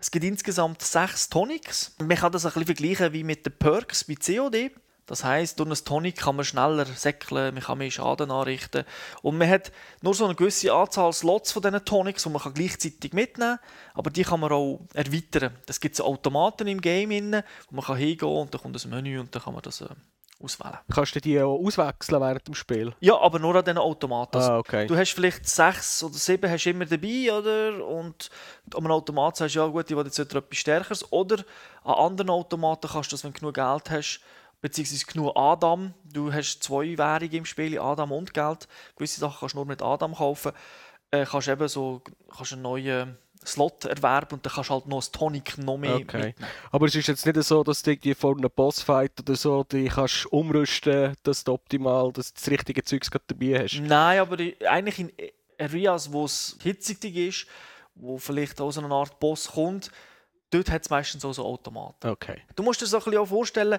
Es 0.00 0.10
gibt 0.10 0.24
insgesamt 0.24 0.82
sechs 0.82 1.28
Tonics. 1.28 1.94
Man 1.98 2.16
kann 2.16 2.30
das 2.30 2.46
ein 2.46 2.52
bisschen 2.52 2.66
vergleichen 2.66 3.12
wie 3.12 3.24
mit 3.24 3.44
den 3.44 3.58
Perks 3.58 4.04
bei 4.04 4.14
COD. 4.14 4.70
Das 5.06 5.24
heisst, 5.24 5.58
durch 5.58 5.70
ein 5.70 5.84
Tonic 5.84 6.16
kann 6.18 6.36
man 6.36 6.44
schneller 6.44 6.84
säckeln, 6.84 7.54
man 7.54 7.62
kann 7.62 7.78
mehr 7.78 7.90
Schaden 7.90 8.30
anrichten. 8.30 8.84
Und 9.22 9.38
man 9.38 9.48
hat 9.48 9.72
nur 10.02 10.14
so 10.14 10.26
eine 10.26 10.34
gewisse 10.34 10.72
Anzahl 10.72 11.12
Slots 11.14 11.50
von 11.50 11.62
diesen 11.62 11.84
Tonics, 11.84 12.24
die 12.24 12.28
man 12.28 12.54
gleichzeitig 12.54 13.14
mitnehmen 13.14 13.56
kann. 13.56 13.94
Aber 13.94 14.10
die 14.10 14.22
kann 14.22 14.38
man 14.38 14.52
auch 14.52 14.80
erweitern. 14.92 15.56
Es 15.66 15.80
gibt 15.80 15.96
so 15.96 16.04
Automaten 16.04 16.68
im 16.68 16.82
Game, 16.82 17.10
wo 17.10 17.76
man 17.76 17.96
hingehen 17.96 18.18
kann 18.18 18.28
und 18.28 18.54
dann 18.54 18.60
kommt 18.60 18.84
ein 18.84 18.90
Menü 18.90 19.18
und 19.18 19.34
dann 19.34 19.42
kann 19.42 19.54
man 19.54 19.62
das 19.62 19.80
äh, 19.80 19.88
auswählen. 20.40 20.78
Kannst 20.92 21.14
du 21.14 21.20
die 21.20 21.40
auch 21.40 21.58
auswechseln 21.58 22.20
während 22.20 22.46
dem 22.46 22.54
Spiel? 22.54 22.94
Ja, 23.00 23.18
aber 23.18 23.38
nur 23.38 23.56
an 23.56 23.64
diesen 23.64 23.78
Automaten. 23.78 24.38
Ah, 24.38 24.58
okay. 24.58 24.86
Du 24.86 24.96
hast 24.96 25.12
vielleicht 25.12 25.48
sechs 25.48 26.02
oder 26.02 26.14
sieben 26.14 26.50
hast 26.50 26.66
immer 26.66 26.86
dabei, 26.86 27.32
oder? 27.32 27.84
Und 27.84 28.30
an 28.74 28.84
einem 28.84 28.92
Automat 28.92 29.36
sagst 29.36 29.56
du, 29.56 29.60
ja 29.60 29.66
gut, 29.66 29.90
ich 29.90 29.96
will 29.96 30.04
jetzt 30.04 30.18
etwas 30.18 30.44
Stärkeres. 30.52 31.12
Oder 31.12 31.44
an 31.84 31.94
anderen 31.94 32.30
Automaten 32.30 32.88
kannst 32.88 33.10
du 33.10 33.14
das, 33.14 33.24
wenn 33.24 33.32
du 33.32 33.40
genug 33.40 33.54
Geld 33.54 33.90
hast, 33.90 34.20
beziehungsweise 34.60 35.06
genug 35.06 35.36
Adam. 35.36 35.94
Du 36.04 36.32
hast 36.32 36.62
zwei 36.62 36.96
Währungen 36.96 37.32
im 37.32 37.44
Spiel, 37.44 37.78
Adam 37.78 38.12
und 38.12 38.32
Geld. 38.32 38.68
Gewisse 38.96 39.20
Sachen 39.20 39.38
kannst 39.40 39.54
du 39.54 39.58
nur 39.58 39.66
mit 39.66 39.82
Adam 39.82 40.14
kaufen. 40.14 40.52
Äh, 41.10 41.24
kannst 41.24 41.48
eben 41.48 41.68
so 41.68 42.02
kannst 42.34 42.52
einen 42.52 42.62
neuen 42.62 43.16
Slot 43.46 43.84
erwerben 43.84 44.34
und 44.34 44.46
dann 44.46 44.52
kannst 44.52 44.70
du 44.70 44.74
halt 44.74 44.86
noch 44.86 44.98
das 44.98 45.10
Tonic 45.10 45.58
noch 45.58 45.76
mehr 45.76 45.96
okay. 45.96 46.26
Mitnehmen. 46.26 46.34
Aber 46.70 46.86
es 46.86 46.94
ist 46.94 47.08
jetzt 47.08 47.24
nicht 47.24 47.42
so, 47.42 47.62
dass 47.62 47.82
du 47.82 47.92
irgendwie 47.92 48.14
vor 48.14 48.36
einem 48.36 48.50
Bossfight 48.54 49.12
oder 49.20 49.36
so 49.36 49.64
die 49.64 49.86
kannst 49.86 50.26
umrüsten, 50.26 51.14
dass 51.22 51.44
du 51.44 51.52
optimal 51.52 52.12
dass 52.12 52.32
du 52.32 52.40
das 52.40 52.50
richtige 52.50 52.84
Zeugs 52.84 53.10
dabei 53.26 53.62
hast. 53.62 53.80
Nein, 53.80 54.20
aber 54.20 54.36
eigentlich 54.68 54.98
in 54.98 55.12
Areas, 55.58 56.12
wo 56.12 56.24
es 56.24 56.56
hitzig 56.62 57.04
ist, 57.16 57.46
wo 57.94 58.18
vielleicht 58.18 58.60
auch 58.60 58.70
so 58.70 58.80
eine 58.80 58.94
Art 58.94 59.18
Boss 59.18 59.48
kommt, 59.48 59.90
dort 60.50 60.70
hat 60.70 60.82
es 60.82 60.90
meistens 60.90 61.24
auch 61.24 61.32
so 61.32 61.44
Automaten. 61.44 62.08
Okay. 62.08 62.42
Du 62.54 62.62
musst 62.62 62.80
dir 62.80 62.84
das 62.84 62.94
ein 62.94 63.00
bisschen 63.00 63.18
auch 63.18 63.26
vorstellen, 63.26 63.78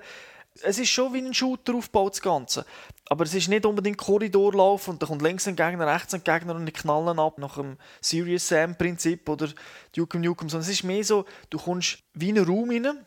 es 0.62 0.80
ist 0.80 0.90
schon 0.90 1.14
wie 1.14 1.20
ein 1.20 1.34
Shooter 1.34 1.76
aufgebaut, 1.76 2.14
das 2.14 2.22
Ganze. 2.22 2.66
Aber 3.08 3.24
es 3.24 3.34
ist 3.34 3.48
nicht 3.48 3.66
unbedingt 3.66 3.98
Korridorlauf 3.98 4.88
und 4.88 5.02
da 5.02 5.08
kommt 5.08 5.22
links 5.22 5.48
ein 5.48 5.56
Gegner, 5.56 5.88
rechts 5.88 6.14
ein 6.14 6.24
Gegner 6.24 6.56
und 6.56 6.66
die 6.66 6.72
knallen 6.72 7.20
ab 7.20 7.38
nach 7.38 7.56
dem 7.56 7.78
Serious 8.02 8.48
Sam-Prinzip 8.48 9.28
oder 9.30 9.50
Duke 9.96 10.20
Nukem, 10.20 10.50
sondern 10.50 10.70
es 10.70 10.74
ist 10.74 10.84
mehr 10.84 11.04
so, 11.04 11.26
du 11.50 11.58
kommst 11.58 12.00
wie 12.14 12.30
in 12.30 12.38
einen 12.38 12.48
Raum 12.48 12.70
rein 12.70 13.06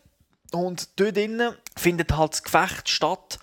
und 0.53 0.89
dort 0.99 1.17
drinnen 1.17 1.55
findet 1.77 2.13
halt 2.17 2.33
das 2.33 2.43
Gefecht 2.43 2.89
statt. 2.89 3.39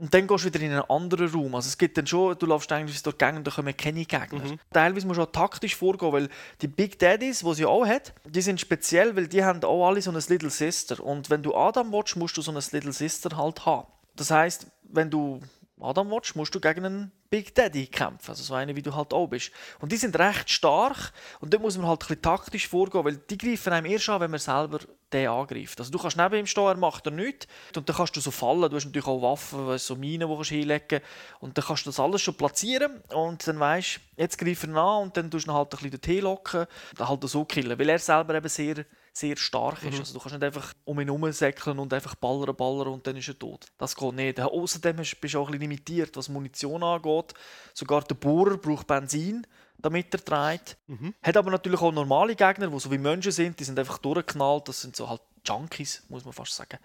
Und 0.00 0.14
dann 0.14 0.26
gehst 0.26 0.44
du 0.44 0.48
wieder 0.48 0.64
in 0.64 0.72
einen 0.72 0.88
anderen 0.88 1.30
Raum. 1.30 1.54
Also 1.54 1.68
es 1.68 1.76
gibt 1.76 1.98
dann 1.98 2.06
schon, 2.06 2.34
du 2.38 2.46
läufst 2.46 2.72
eigentlich 2.72 3.02
durch 3.02 3.18
Gänge 3.18 3.36
und 3.36 3.46
da 3.46 3.50
kommen 3.50 3.76
keine 3.76 4.06
Gegner. 4.06 4.38
Mhm. 4.38 4.58
Teilweise 4.72 5.06
musst 5.06 5.18
du 5.18 5.24
auch 5.24 5.30
taktisch 5.30 5.76
vorgehen, 5.76 6.10
weil 6.10 6.28
die 6.62 6.68
Big 6.68 6.98
Daddies, 6.98 7.40
die 7.40 7.54
sie 7.54 7.66
auch 7.66 7.86
hat, 7.86 8.14
die 8.24 8.40
sind 8.40 8.58
speziell, 8.58 9.14
weil 9.14 9.28
die 9.28 9.44
haben 9.44 9.62
auch 9.62 9.86
alle 9.86 10.00
so 10.00 10.10
eine 10.10 10.20
Little 10.26 10.48
Sister. 10.48 11.04
Und 11.04 11.28
wenn 11.28 11.42
du 11.42 11.54
Adam 11.54 11.92
willst, 11.92 12.16
musst 12.16 12.34
du 12.38 12.40
so 12.40 12.50
eine 12.50 12.60
Little 12.72 12.94
Sister 12.94 13.36
halt 13.36 13.66
haben. 13.66 13.88
Das 14.16 14.30
heißt, 14.30 14.68
wenn 14.84 15.10
du 15.10 15.42
Adam 15.78 16.10
willst, 16.10 16.34
musst 16.34 16.54
du 16.54 16.60
gegen 16.60 16.86
einen 16.86 17.12
Big 17.28 17.54
Daddy 17.54 17.86
kämpfen. 17.86 18.30
Also 18.30 18.42
so 18.42 18.54
eine, 18.54 18.74
wie 18.74 18.82
du 18.82 18.94
halt 18.94 19.12
auch 19.12 19.26
bist. 19.26 19.52
Und 19.80 19.92
die 19.92 19.98
sind 19.98 20.18
recht 20.18 20.48
stark 20.48 21.12
und 21.40 21.52
dort 21.52 21.62
muss 21.62 21.76
man 21.76 21.86
halt 21.86 22.00
ein 22.00 22.08
bisschen 22.08 22.22
taktisch 22.22 22.68
vorgehen, 22.68 23.04
weil 23.04 23.16
die 23.18 23.36
greifen 23.36 23.74
einem 23.74 23.92
erst 23.92 24.08
an, 24.08 24.22
wenn 24.22 24.30
man 24.30 24.40
selber 24.40 24.80
den 25.12 25.28
angreift. 25.28 25.78
Also 25.78 25.90
du 25.90 25.98
kannst 25.98 26.16
neben 26.16 26.36
ihm 26.36 26.46
stehen, 26.46 26.64
er 26.64 26.76
macht 26.76 27.06
er 27.06 27.12
nichts. 27.12 27.46
Und 27.76 27.88
dann 27.88 27.96
kannst 27.96 28.16
du 28.16 28.20
so 28.20 28.30
fallen. 28.30 28.70
Du 28.70 28.76
hast 28.76 28.84
natürlich 28.84 29.06
auch 29.06 29.22
Waffen, 29.22 29.78
so 29.78 29.96
Minen, 29.96 30.28
die 30.28 30.36
du 30.36 30.42
hinlegen 30.44 30.88
kannst. 30.88 31.06
Und 31.40 31.58
dann 31.58 31.64
kannst 31.64 31.86
du 31.86 31.90
das 31.90 32.00
alles 32.00 32.22
schon 32.22 32.34
platzieren 32.34 33.00
und 33.12 33.46
dann 33.46 33.58
weißt 33.58 33.96
du, 33.96 34.22
jetzt 34.22 34.38
greift 34.38 34.64
er 34.64 34.76
an 34.76 35.02
und 35.02 35.16
dann 35.16 35.30
tust 35.30 35.46
du 35.46 35.50
ihn 35.50 35.54
halt 35.54 35.66
ein 35.66 35.76
bisschen 35.76 35.90
dorthin 35.90 36.22
locken 36.22 36.66
und 36.98 37.08
halt 37.08 37.28
so 37.28 37.44
killen. 37.44 37.78
Weil 37.78 37.88
er 37.88 37.98
selber 37.98 38.34
eben 38.34 38.48
sehr 38.48 38.84
sehr 39.12 39.36
stark 39.36 39.82
ist. 39.82 39.94
Mhm. 39.94 40.00
Also 40.00 40.14
du 40.14 40.20
kannst 40.20 40.34
nicht 40.34 40.44
einfach 40.44 40.72
um 40.84 41.00
ihn 41.00 41.08
herumsäckeln 41.08 41.78
und 41.78 41.92
einfach 41.92 42.14
ballern, 42.14 42.54
ballern 42.54 42.88
und 42.88 43.06
dann 43.06 43.16
ist 43.16 43.28
er 43.28 43.38
tot. 43.38 43.66
Das 43.78 43.94
geht 43.96 44.12
nicht. 44.14 44.40
Außerdem 44.40 44.96
bist 44.96 45.16
du 45.22 45.38
auch 45.38 45.48
ein 45.48 45.52
bisschen 45.52 45.60
limitiert, 45.60 46.16
was 46.16 46.28
Munition 46.28 46.82
angeht. 46.82 47.34
Sogar 47.74 48.02
der 48.02 48.14
Bohrer 48.14 48.56
braucht 48.56 48.86
Benzin, 48.86 49.46
damit 49.82 50.14
er 50.14 50.20
dreht. 50.20 50.76
Mhm. 50.86 51.14
Hat 51.22 51.36
aber 51.36 51.50
natürlich 51.50 51.80
auch 51.80 51.92
normale 51.92 52.34
Gegner, 52.34 52.68
die 52.68 52.80
so 52.80 52.90
wie 52.90 52.98
Menschen 52.98 53.32
sind, 53.32 53.58
die 53.58 53.64
sind 53.64 53.78
einfach 53.78 53.98
durchgeknallt. 53.98 54.68
Das 54.68 54.80
sind 54.80 54.96
so 54.96 55.08
halt 55.08 55.22
Junkies, 55.44 56.04
muss 56.08 56.24
man 56.24 56.32
fast 56.32 56.54
sagen. 56.54 56.78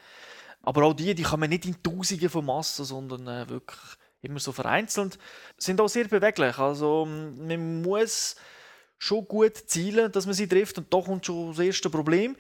Aber 0.62 0.84
auch 0.84 0.94
die, 0.94 1.14
die 1.14 1.24
kommen 1.24 1.50
nicht 1.50 1.66
in 1.66 1.82
Tausende 1.82 2.30
von 2.30 2.46
Massen, 2.46 2.86
sondern 2.86 3.28
äh, 3.28 3.50
wirklich 3.50 3.80
immer 4.22 4.40
so 4.40 4.52
vereinzelt. 4.52 5.20
Sind 5.58 5.80
auch 5.80 5.88
sehr 5.88 6.08
beweglich. 6.08 6.58
Also 6.58 7.06
man 7.06 7.82
muss 7.82 8.36
schon 8.98 9.25
gut 9.28 9.56
zielen, 9.68 10.12
dass 10.12 10.25
man 10.25 10.34
sie 10.34 10.48
trifft 10.48 10.78
und 10.78 10.92
da 10.92 11.02
kommt 11.02 11.25
schon 11.25 11.50
das 11.50 11.60
erste 11.60 11.90
Problem. 11.90 12.36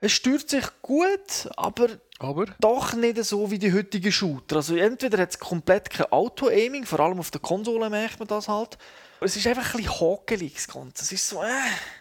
Es 0.00 0.12
steuert 0.12 0.48
sich 0.48 0.64
gut, 0.80 1.48
aber 1.56 1.88
Aber 2.18 2.46
doch 2.58 2.94
nicht 2.94 3.22
so 3.24 3.50
wie 3.50 3.58
die 3.58 3.72
heutigen 3.72 4.10
Shooter. 4.10 4.56
Also 4.56 4.76
entweder 4.76 5.18
hat 5.18 5.30
es 5.30 5.38
komplett 5.38 5.90
kein 5.90 6.10
Auto-Aiming, 6.10 6.86
vor 6.86 7.00
allem 7.00 7.18
auf 7.18 7.30
der 7.30 7.40
Konsole 7.40 7.88
merkt 7.88 8.18
man 8.18 8.28
das 8.28 8.48
halt. 8.48 8.78
Es 9.22 9.36
ist 9.36 9.46
einfach 9.46 9.74
ein 9.74 9.82
bisschen 9.82 10.00
hakelig, 10.00 10.54
das 10.54 10.68
Ganze. 10.68 11.04
Es 11.04 11.12
ist 11.12 11.28
so, 11.28 11.42
äh, 11.42 11.48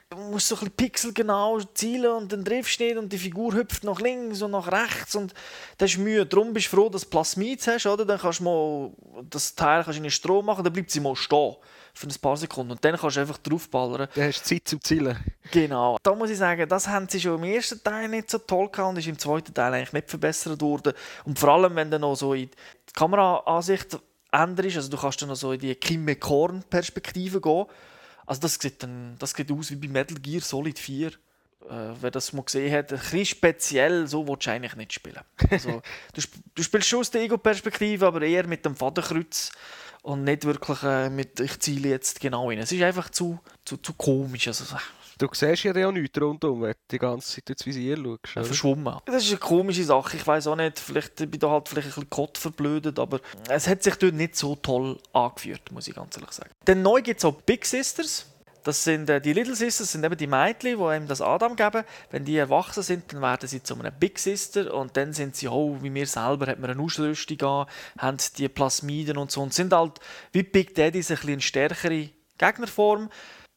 du 0.10 0.18
musst 0.18 0.48
so 0.48 0.56
ein 0.56 0.60
bisschen 0.60 0.76
pixelgenau 0.76 1.60
zielen 1.74 2.12
und 2.12 2.32
dann 2.32 2.46
triffst 2.46 2.80
du 2.80 2.84
nicht 2.86 2.98
und 2.98 3.12
die 3.12 3.18
Figur 3.18 3.54
hüpft 3.54 3.84
nach 3.84 4.00
links 4.00 4.42
und 4.42 4.52
nach 4.52 4.72
rechts 4.72 5.16
und 5.16 5.34
das 5.78 5.92
ist 5.92 5.98
Mühe. 5.98 6.26
Darum 6.26 6.54
bist 6.54 6.72
du 6.72 6.78
froh, 6.78 6.88
dass 6.88 7.02
du 7.02 7.10
Plasmid 7.10 7.66
hast, 7.68 7.86
oder? 7.88 8.06
Dann 8.06 8.20
kannst 8.20 8.40
du 8.40 8.44
mal 8.46 8.92
das 9.30 9.54
Teil 9.54 9.84
kannst 9.84 9.98
in 9.98 10.04
den 10.04 10.12
Strom 10.12 10.46
machen, 10.46 10.64
dann 10.64 10.72
bleibt 10.72 10.92
sie 10.92 11.02
mal 11.02 11.16
stehen 11.16 11.56
für 11.94 12.08
ein 12.08 12.16
paar 12.22 12.38
Sekunden 12.38 12.72
und 12.72 12.86
dann 12.86 12.96
kannst 12.96 13.18
du 13.18 13.22
einfach 13.22 13.38
draufballern. 13.40 14.08
dann 14.16 14.28
hast 14.28 14.42
du 14.46 14.56
Zeit 14.56 14.68
zum 14.68 14.82
Zielen. 14.82 15.18
Genau. 15.52 15.98
Da 16.02 16.16
muss 16.16 16.30
ich 16.30 16.38
sagen, 16.38 16.70
das 16.70 16.88
haben 16.88 17.10
sie 17.10 17.20
schon 17.20 17.36
im 17.36 17.44
ersten 17.44 17.84
Teil 17.84 18.08
nicht 18.08 18.32
so 18.32 18.38
toll 18.38 18.70
gehabt 18.70 18.92
und 18.92 18.98
ist 18.98 19.08
im 19.08 19.20
zweiten 19.20 19.54
Teil 19.54 19.74
eigentlich 19.74 19.92
nicht 19.92 20.10
verbessert 20.10 20.62
worden. 20.62 20.94
Und 21.26 21.38
vor 21.38 21.50
allem, 21.50 21.76
wenn 21.76 21.92
du 21.92 22.00
noch 22.00 22.16
so 22.16 22.34
in 22.34 22.50
die 22.50 22.94
Kameraansicht 22.94 24.00
änderst, 24.32 24.78
also 24.78 24.90
du 24.90 24.98
kannst 24.98 25.22
dann 25.22 25.30
noch 25.30 25.36
so 25.36 25.52
in 25.52 25.60
die 25.60 25.76
Kimme 25.76 26.16
Korn 26.16 26.64
Perspektive 26.70 27.42
gehen. 27.42 27.66
Also 28.26 28.42
das 28.42 28.56
sieht, 28.56 28.84
dann, 28.84 29.16
das 29.18 29.32
sieht 29.32 29.52
aus 29.52 29.72
wie 29.72 29.76
bei 29.76 29.88
Metal 29.88 30.18
Gear 30.20 30.42
Solid 30.42 30.78
4. 30.78 31.08
Äh, 31.08 31.12
wer 32.00 32.12
das 32.12 32.32
mal 32.34 32.44
gesehen 32.44 32.72
hat, 32.72 32.92
ein 32.92 33.00
bisschen 33.00 33.26
speziell, 33.26 34.08
so 34.08 34.28
willst 34.28 34.48
du 34.48 34.52
eigentlich 34.52 34.76
nicht 34.76 34.94
spielen. 34.94 35.22
Also, 35.50 35.82
du, 36.14 36.22
sp 36.22 36.40
du 36.56 36.64
spielst 36.64 36.88
schon 36.88 37.00
aus 37.00 37.12
der 37.12 37.22
Ego-Perspektive, 37.22 38.08
aber 38.08 38.22
eher 38.22 38.48
mit 38.48 38.66
dem 38.66 38.76
Fadenkreuz 38.76 39.52
und 40.02 40.24
nicht 40.24 40.46
wirklich 40.46 40.82
äh, 40.84 41.10
mit, 41.10 41.40
ich 41.40 41.60
ziele 41.60 41.90
jetzt 41.90 42.20
genau 42.22 42.50
hin. 42.50 42.60
Es 42.60 42.72
ist 42.72 42.82
einfach 42.82 43.10
zu, 43.10 43.40
zu, 43.66 43.78
zu 43.78 43.94
komisch. 43.94 44.48
Also, 44.48 44.64
Du 45.20 45.28
siehst 45.34 45.66
ja 45.66 45.88
auch 45.88 45.92
nichts 45.92 46.20
rundum, 46.20 46.62
wenn 46.62 46.72
du 46.72 46.78
die 46.92 46.98
ganze 46.98 47.36
Zeit 47.36 47.50
durchs 47.50 47.66
Visier 47.66 47.98
schaust. 47.98 48.38
oder? 48.38 48.46
verschwommen. 48.46 48.98
Das 49.06 49.24
ist 49.26 49.32
eine 49.32 49.40
komische 49.40 49.84
Sache. 49.84 50.16
Ich 50.16 50.26
weiß 50.26 50.48
auch 50.48 50.56
nicht, 50.56 50.80
vielleicht 50.80 51.18
bin 51.18 51.34
ich 51.34 51.40
da 51.40 51.50
halt 51.50 51.68
vielleicht 51.68 51.88
ein 51.88 51.90
bisschen 51.90 52.10
Gott 52.10 52.38
verblödet, 52.38 52.98
aber 52.98 53.20
es 53.50 53.68
hat 53.68 53.84
sich 53.84 53.96
dort 53.96 54.14
nicht 54.14 54.38
so 54.38 54.56
toll 54.56 54.98
angeführt, 55.12 55.74
muss 55.74 55.90
ich 55.90 55.96
ganz 55.96 56.16
ehrlich 56.16 56.32
sagen. 56.32 56.52
Dann 56.64 56.82
neu 56.82 57.02
gibt 57.02 57.20
es 57.20 57.26
auch 57.26 57.34
Big 57.34 57.66
Sisters. 57.66 58.28
Das 58.64 58.82
sind 58.82 59.10
äh, 59.10 59.20
die 59.20 59.34
Little 59.34 59.56
Sisters, 59.56 59.92
sind 59.92 60.06
eben 60.06 60.16
die 60.16 60.28
Mädchen, 60.28 60.78
die 60.78 60.96
ihm 60.96 61.08
das 61.08 61.22
Adam 61.22 61.56
geben. 61.58 61.84
Wenn 62.12 62.24
die 62.24 62.38
erwachsen 62.38 62.84
sind, 62.84 63.12
dann 63.12 63.22
werden 63.22 63.48
sie 63.48 63.62
zu 63.62 63.76
einer 63.78 63.92
Big 63.92 64.20
Sister 64.20 64.74
und 64.74 64.96
dann 64.96 65.12
sind 65.12 65.36
sie 65.36 65.50
auch, 65.50 65.78
wie 65.82 65.94
wir 65.94 66.08
selber, 66.08 66.48
hat 66.48 66.60
man 66.60 66.70
eine 66.70 66.82
Ausrüstung 66.82 67.42
an, 67.42 67.66
haben 67.98 68.18
die 68.38 68.48
Plasmiden 68.48 69.18
und 69.18 69.32
so 69.32 69.42
und 69.42 69.54
sind 69.54 69.74
halt 69.74 70.00
wie 70.32 70.44
Big 70.44 70.76
Daddies 70.76 71.12
ein 71.12 71.16
bisschen 71.18 71.34
eine 71.34 71.42
stärkere 71.42 72.10
Gegnerform 72.38 73.10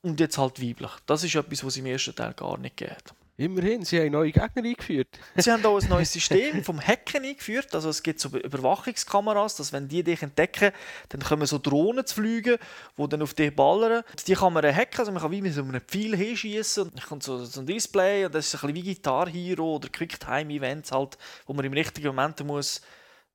und 0.03 0.21
jetzt 0.21 0.39
halt 0.39 0.61
weiblich. 0.61 0.91
Das 1.07 1.25
ist 1.25 1.35
etwas, 1.35 1.65
was 1.65 1.75
es 1.75 1.77
im 1.79 1.87
ersten 1.87 2.15
Teil 2.15 2.35
gar 2.35 2.59
nicht 2.59 2.77
geht. 2.77 3.15
Immerhin, 3.39 3.83
sie 3.83 3.99
haben 3.99 4.13
neue 4.13 4.31
Gegner 4.31 4.63
eingeführt. 4.63 5.09
Sie 5.37 5.51
haben 5.51 5.65
auch 5.65 5.81
ein 5.81 5.89
neues 5.89 6.13
System 6.13 6.63
vom 6.63 6.79
Hacken 6.81 7.25
eingeführt. 7.25 7.75
Also 7.75 7.89
es 7.89 8.03
gibt 8.03 8.21
so 8.21 8.29
Überwachungskameras, 8.29 9.57
dass 9.57 9.73
wenn 9.73 9.89
die 9.89 10.05
dich 10.05 10.23
entdecken, 10.23 10.71
dann 11.09 11.23
kommen 11.23 11.47
so 11.47 11.59
Drohnen 11.59 12.05
zu 12.05 12.17
fliegen, 12.17 12.59
die 12.99 13.09
dann 13.09 13.23
auf 13.23 13.33
dich 13.33 13.55
ballern. 13.57 14.05
Die 14.27 14.35
kann 14.35 14.53
man 14.53 14.65
hacken, 14.65 14.99
also 14.99 15.13
man 15.13 15.23
kann 15.23 15.31
wie 15.31 15.41
mit 15.41 15.55
so 15.55 15.63
einem 15.63 15.81
Pfeil 15.81 16.15
hinschießen. 16.15 16.91
Dann 16.95 17.05
kommt 17.05 17.23
so, 17.23 17.43
so 17.45 17.61
ein 17.61 17.67
Display 17.67 18.27
und 18.27 18.35
das 18.35 18.47
ist 18.47 18.55
ein 18.63 18.73
bisschen 18.73 18.85
wie 18.85 18.95
Guitar 18.95 19.29
Hero 19.29 19.77
oder 19.77 19.89
Quicktime-Events 19.89 20.93
halt, 20.93 21.17
wo 21.47 21.55
man 21.55 21.65
im 21.65 21.73
richtigen 21.73 22.09
Moment 22.09 22.45
muss 22.45 22.83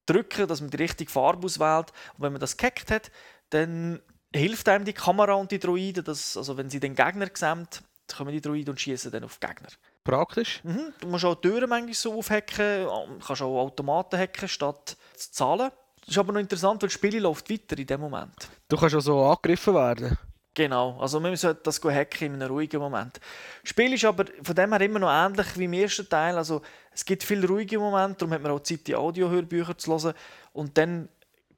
drücken, 0.06 0.48
dass 0.48 0.62
man 0.62 0.70
die 0.70 0.78
richtige 0.78 1.12
Farbe 1.12 1.46
auswählt. 1.46 1.92
Und 2.18 2.24
wenn 2.24 2.32
man 2.32 2.40
das 2.40 2.56
gehackt 2.56 2.92
hat, 2.92 3.12
dann 3.50 4.00
hilft 4.36 4.67
einem 4.69 4.86
die 4.86 4.93
Kamera 4.93 5.34
und 5.34 5.51
die 5.51 5.60
Droiden, 5.60 6.03
dass, 6.03 6.38
also 6.38 6.57
wenn 6.57 6.69
sie 6.69 6.79
den 6.79 6.96
Gegner 6.96 7.27
gesamt, 7.27 7.81
kommen 8.15 8.31
die 8.31 8.41
Droiden 8.41 8.72
und 8.72 8.79
schießen 8.79 9.12
dann 9.12 9.24
auf 9.24 9.39
Gegner. 9.39 9.69
Praktisch. 10.03 10.62
Mhm. 10.63 10.93
Du 11.01 11.07
musst 11.07 11.25
auch 11.25 11.36
Türen 11.36 11.69
manchmal 11.69 11.93
so 11.93 12.17
aufhacken, 12.17 12.86
du 12.86 13.19
kannst 13.25 13.41
auch 13.41 13.60
Automaten 13.60 14.17
hacken, 14.17 14.48
statt 14.48 14.96
zu 15.15 15.31
zahlen. 15.31 15.72
Das 16.00 16.10
ist 16.10 16.17
aber 16.17 16.31
noch 16.31 16.39
interessant, 16.39 16.81
weil 16.81 16.88
das 16.88 16.93
Spiel 16.93 17.19
läuft 17.19 17.50
weiter 17.50 17.77
in 17.77 17.86
dem 17.86 18.00
Moment. 18.00 18.48
Du 18.69 18.77
kannst 18.77 18.96
also 18.96 19.22
angegriffen 19.24 19.74
werden. 19.74 20.17
Genau, 20.53 20.98
also 21.00 21.22
wir 21.22 21.38
sollten 21.38 21.62
das 21.63 21.84
hacken 21.84 22.34
in 22.34 22.41
einem 22.41 22.50
ruhigen 22.50 22.79
Moment. 22.79 23.19
Das 23.62 23.69
Spiel 23.69 23.93
ist 23.93 24.05
aber 24.05 24.25
von 24.41 24.55
dem 24.55 24.72
her 24.72 24.81
immer 24.81 25.00
noch 25.00 25.10
ähnlich 25.10 25.46
wie 25.55 25.65
im 25.65 25.74
ersten 25.74 26.10
Teil. 26.10 26.36
Also 26.36 26.62
es 26.91 27.05
gibt 27.05 27.24
viele 27.24 27.48
ruhige 27.48 27.77
Momente, 27.77 28.19
darum 28.19 28.34
hat 28.34 28.41
man 28.41 28.53
auch 28.53 28.62
Zeit, 28.62 28.88
die 28.88 28.96
Audiohörbücher 28.96 29.77
zu 29.77 29.91
hören. 29.91 30.13
Und 30.53 30.75
dann 30.77 31.10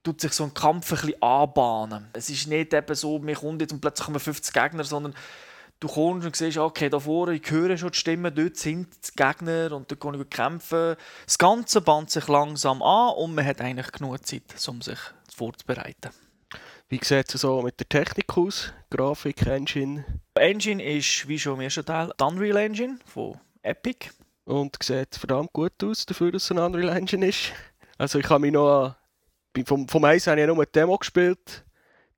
tut 0.10 0.22
sich 0.22 0.34
so 0.34 0.44
ein 0.44 0.54
Kampf 0.54 0.92
ein 0.92 0.96
bisschen 0.98 1.22
anbahnen. 1.22 2.08
Es 2.14 2.30
ist 2.30 2.48
nicht 2.48 2.74
eben 2.74 2.96
so, 2.96 3.20
mir 3.20 3.36
kommt 3.36 3.62
jetzt 3.62 3.72
und 3.72 3.80
plötzlich 3.80 4.06
kommen 4.06 4.20
50 4.20 4.54
Gegner, 4.54 4.84
sondern 4.84 5.14
du 5.80 5.88
kommst 5.88 6.26
und 6.26 6.36
siehst, 6.36 6.58
okay, 6.58 6.90
da 6.90 7.00
vorne, 7.00 7.36
ich 7.36 7.52
höre 7.52 7.78
schon 7.78 7.92
die 7.92 7.98
Stimmen, 7.98 8.34
dort 8.34 8.58
sind 8.58 8.88
die 9.06 9.16
Gegner 9.16 9.72
und 9.72 9.92
dort 9.92 10.02
kann 10.02 10.20
ich 10.20 10.30
kämpfen. 10.30 10.96
Das 11.26 11.38
Ganze 11.38 11.82
bahnt 11.82 12.10
sich 12.10 12.28
langsam 12.28 12.82
an 12.82 13.14
und 13.18 13.36
man 13.36 13.46
hat 13.46 13.62
eigentlich 13.62 13.92
genug 13.92 14.26
Zeit, 14.26 14.44
um 14.68 14.82
sich 14.82 15.00
vorzubereiten. 15.34 16.10
Wie 16.88 17.00
sieht 17.04 17.36
es 17.36 17.42
so 17.42 17.62
mit 17.62 17.80
der 17.80 17.88
Technik 17.88 18.36
aus? 18.36 18.74
Grafik, 18.90 19.46
Engine 19.46 20.06
Engine 20.34 20.84
ist, 20.84 21.28
wie 21.28 21.38
schon 21.38 21.56
im 21.56 21.62
ersten 21.62 21.86
Teil, 21.86 22.12
die 22.20 22.24
Unreal 22.24 22.58
Engine 22.58 22.98
von 23.06 23.40
Epic. 23.62 24.10
und 24.46 24.76
sieht 24.82 25.16
verdammt 25.16 25.54
gut 25.54 25.84
aus, 25.84 26.08
dafür, 26.08 26.32
dass 26.32 26.46
es 26.46 26.52
ein 26.52 26.58
Unreal 26.58 26.98
Engine 26.98 27.28
ist. 27.28 27.52
Also 28.00 28.18
ich 28.18 28.28
habe 28.30 28.40
mich 28.40 28.54
noch 28.54 28.86
an, 28.86 28.96
vom, 29.66 29.88
vom 29.88 30.04
Eis 30.06 30.28
habe 30.28 30.40
ich 30.40 30.48
nur 30.48 30.56
eine 30.56 30.66
Demo 30.66 30.98
gespielt. 30.98 31.66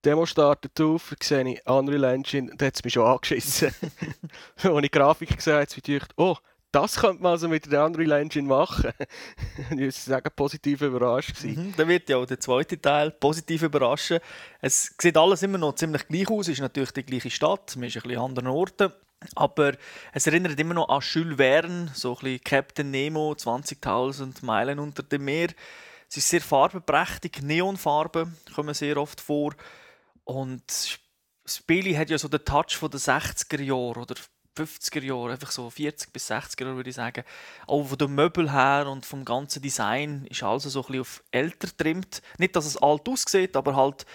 Die 0.04 0.10
Demo 0.10 0.26
startet 0.26 0.80
auf, 0.82 1.14
sehe 1.22 1.48
ich 1.48 1.68
Unreal 1.68 2.16
Engine, 2.16 2.52
da 2.58 2.66
hat 2.66 2.76
es 2.76 2.84
mich 2.84 2.94
schon 2.94 3.06
angeschissen. 3.06 3.74
Als 4.56 4.76
ich 4.76 4.82
die 4.82 4.92
Grafik 4.92 5.36
gesehen 5.36 5.54
habe, 5.54 5.66
habe 5.66 5.74
ich 5.76 5.84
gedacht, 5.84 6.12
oh, 6.18 6.38
das 6.72 6.96
könnte 6.96 7.22
man 7.22 7.34
also 7.34 7.50
mit 7.50 7.70
der 7.70 7.86
Unreal 7.86 8.22
Engine 8.22 8.48
machen. 8.48 8.94
ich 9.72 9.78
muss 9.78 10.06
sagen, 10.06 10.30
positiv 10.36 10.82
überrascht 10.82 11.36
gewesen. 11.36 11.68
Mhm. 11.68 11.74
Dann 11.76 11.88
wird 11.88 12.10
ja 12.10 12.18
auch 12.18 12.26
der 12.26 12.40
zweite 12.40 12.80
Teil 12.80 13.12
positiv 13.12 13.62
überraschen. 13.64 14.20
Es 14.62 14.96
sieht 15.00 15.18
alles 15.18 15.44
immer 15.44 15.58
noch 15.58 15.76
ziemlich 15.76 16.08
gleich 16.08 16.30
aus. 16.30 16.48
Es 16.48 16.54
ist 16.54 16.62
natürlich 16.62 16.92
die 16.92 17.04
gleiche 17.04 17.30
Stadt, 17.30 17.76
man 17.76 17.86
ist 17.86 17.98
ein 17.98 18.04
bisschen 18.04 18.20
an 18.20 18.26
anderen 18.26 18.48
Orten. 18.48 18.92
Aber 19.36 19.74
es 20.14 20.26
erinnert 20.26 20.60
immer 20.60 20.74
noch 20.74 20.90
an 20.90 21.02
Jules 21.02 21.38
Verne, 21.38 21.92
so 21.94 22.14
ein 22.14 22.20
bisschen 22.22 22.44
Captain 22.44 22.90
Nemo, 22.90 23.34
20.000 23.34 24.44
Meilen 24.44 24.80
unter 24.80 25.04
dem 25.04 25.26
Meer. 25.26 25.50
Es 26.12 26.18
ist 26.18 26.28
sehr 26.28 26.42
farbenprächtig, 26.42 27.42
Neonfarben 27.42 28.36
kommen 28.54 28.74
sehr 28.74 28.98
oft 28.98 29.22
vor. 29.22 29.56
Und 30.26 30.62
das 30.68 31.00
Spiel 31.46 31.98
hat 31.98 32.10
ja 32.10 32.18
so 32.18 32.28
den 32.28 32.44
Touch 32.44 32.76
von 32.76 32.92
den 32.92 33.00
60er 33.00 33.62
Jahren 33.62 34.04
oder 34.04 34.16
50er 34.58 35.02
Jahren, 35.02 35.32
einfach 35.32 35.52
so 35.52 35.70
40 35.70 36.12
bis 36.12 36.30
60er 36.30 36.66
Jahre 36.66 36.76
würde 36.76 36.90
ich 36.90 36.98
sagen. 36.98 37.24
Auch 37.66 37.86
von 37.86 37.98
den 37.98 38.14
Möbeln 38.14 38.52
her 38.52 38.88
und 38.90 39.06
vom 39.06 39.24
ganzen 39.24 39.62
Design 39.62 40.26
ist 40.30 40.44
alles 40.44 40.64
so 40.64 40.82
ein 40.82 40.88
bisschen 40.88 41.00
auf 41.00 41.24
älter 41.32 41.70
trimmt. 41.78 42.22
Nicht, 42.38 42.58
dass 42.58 42.66
es 42.66 42.76
alt 42.76 43.08
aussieht, 43.08 43.56
aber 43.56 43.78
halt, 43.78 44.06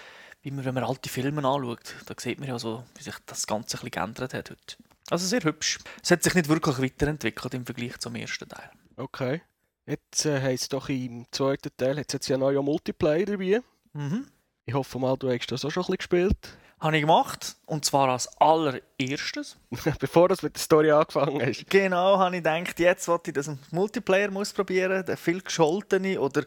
wie 0.43 0.51
man, 0.51 0.65
wenn 0.65 0.75
man 0.75 0.83
alte 0.83 1.09
Filme 1.09 1.43
anschaut, 1.43 1.95
da 2.05 2.13
sieht 2.15 2.39
man 2.39 2.47
ja 2.47 2.59
so, 2.59 2.83
wie 2.95 3.03
sich 3.03 3.15
das 3.25 3.47
Ganze 3.47 3.75
ein 3.75 3.81
bisschen 3.85 3.89
geändert 3.89 4.35
hat 4.35 4.51
heute. 4.51 4.77
Also 5.09 5.25
sehr 5.25 5.41
hübsch. 5.41 5.79
Es 6.03 6.11
hat 6.11 6.21
sich 6.21 6.35
nicht 6.35 6.47
wirklich 6.47 6.77
weiterentwickelt 6.77 7.55
im 7.55 7.65
Vergleich 7.65 7.97
zum 7.97 8.13
ersten 8.13 8.47
Teil. 8.47 8.69
Okay. 8.97 9.41
Jetzt 9.87 10.25
äh, 10.25 10.41
heisst 10.41 10.73
doch 10.73 10.89
im 10.89 11.25
zweiten 11.31 11.69
Teil 11.77 11.97
hat's 11.97 12.11
jetzt 12.11 12.27
ja 12.27 12.37
noch 12.37 12.51
Multiplayer 12.61 13.25
dabei. 13.25 13.61
Mhm. 13.93 14.27
Ich 14.65 14.73
hoffe 14.73 14.99
mal, 14.99 15.15
du 15.15 15.31
hast 15.31 15.47
das 15.47 15.63
auch 15.63 15.71
schon 15.71 15.83
ein 15.83 15.95
bisschen 15.95 15.97
gespielt. 15.97 16.57
Habe 16.79 16.97
ich 16.97 17.01
gemacht. 17.01 17.55
Und 17.65 17.85
zwar 17.85 18.09
als 18.09 18.27
allererstes. 18.37 19.57
Bevor 19.99 20.27
du 20.27 20.35
mit 20.41 20.55
der 20.55 20.61
Story 20.61 20.91
angefangen 20.91 21.41
hast. 21.41 21.67
Genau, 21.69 22.19
habe 22.19 22.35
ich 22.35 22.43
gedacht, 22.43 22.79
jetzt 22.79 23.07
wollte 23.07 23.31
ich 23.31 23.35
das 23.35 23.47
im 23.47 23.57
Multiplayer 23.71 24.29
muss 24.29 24.53
probieren, 24.53 25.03
den 25.03 25.17
viel 25.17 25.41
gescholtene 25.41 26.19
oder 26.19 26.43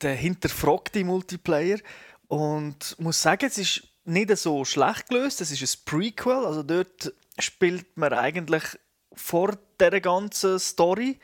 den 0.00 0.16
hinterfragte 0.16 1.02
Multiplayer. 1.02 1.78
Und 2.28 2.94
muss 3.00 3.20
sagen, 3.20 3.46
es 3.46 3.58
ist 3.58 3.82
nicht 4.04 4.36
so 4.36 4.64
schlecht 4.64 5.08
gelöst. 5.08 5.40
Es 5.40 5.50
ist 5.50 5.60
ein 5.60 5.84
Prequel, 5.86 6.46
also 6.46 6.62
dort 6.62 7.12
spielt 7.38 7.96
man 7.96 8.12
eigentlich 8.12 8.62
vor 9.12 9.58
der 9.80 10.00
ganzen 10.00 10.60
Story. 10.60 11.18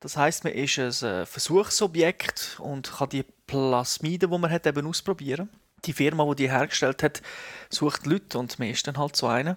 Das 0.00 0.16
heißt, 0.16 0.44
man 0.44 0.54
ist 0.54 0.78
ein 0.78 1.22
äh, 1.22 1.26
Versuchsobjekt 1.26 2.58
und 2.58 2.90
kann 2.90 3.10
die 3.10 3.24
Plasmiden, 3.46 4.30
die 4.30 4.38
man 4.38 4.50
hat, 4.50 4.66
eben 4.66 4.86
ausprobieren. 4.86 5.50
Die 5.84 5.92
Firma, 5.92 6.24
die 6.30 6.44
die 6.44 6.50
hergestellt 6.50 7.02
hat, 7.02 7.22
sucht 7.68 8.06
Leute 8.06 8.38
und 8.38 8.58
man 8.58 8.68
ist 8.68 8.86
dann 8.86 8.96
halt 8.96 9.14
so 9.14 9.26
einer. 9.26 9.56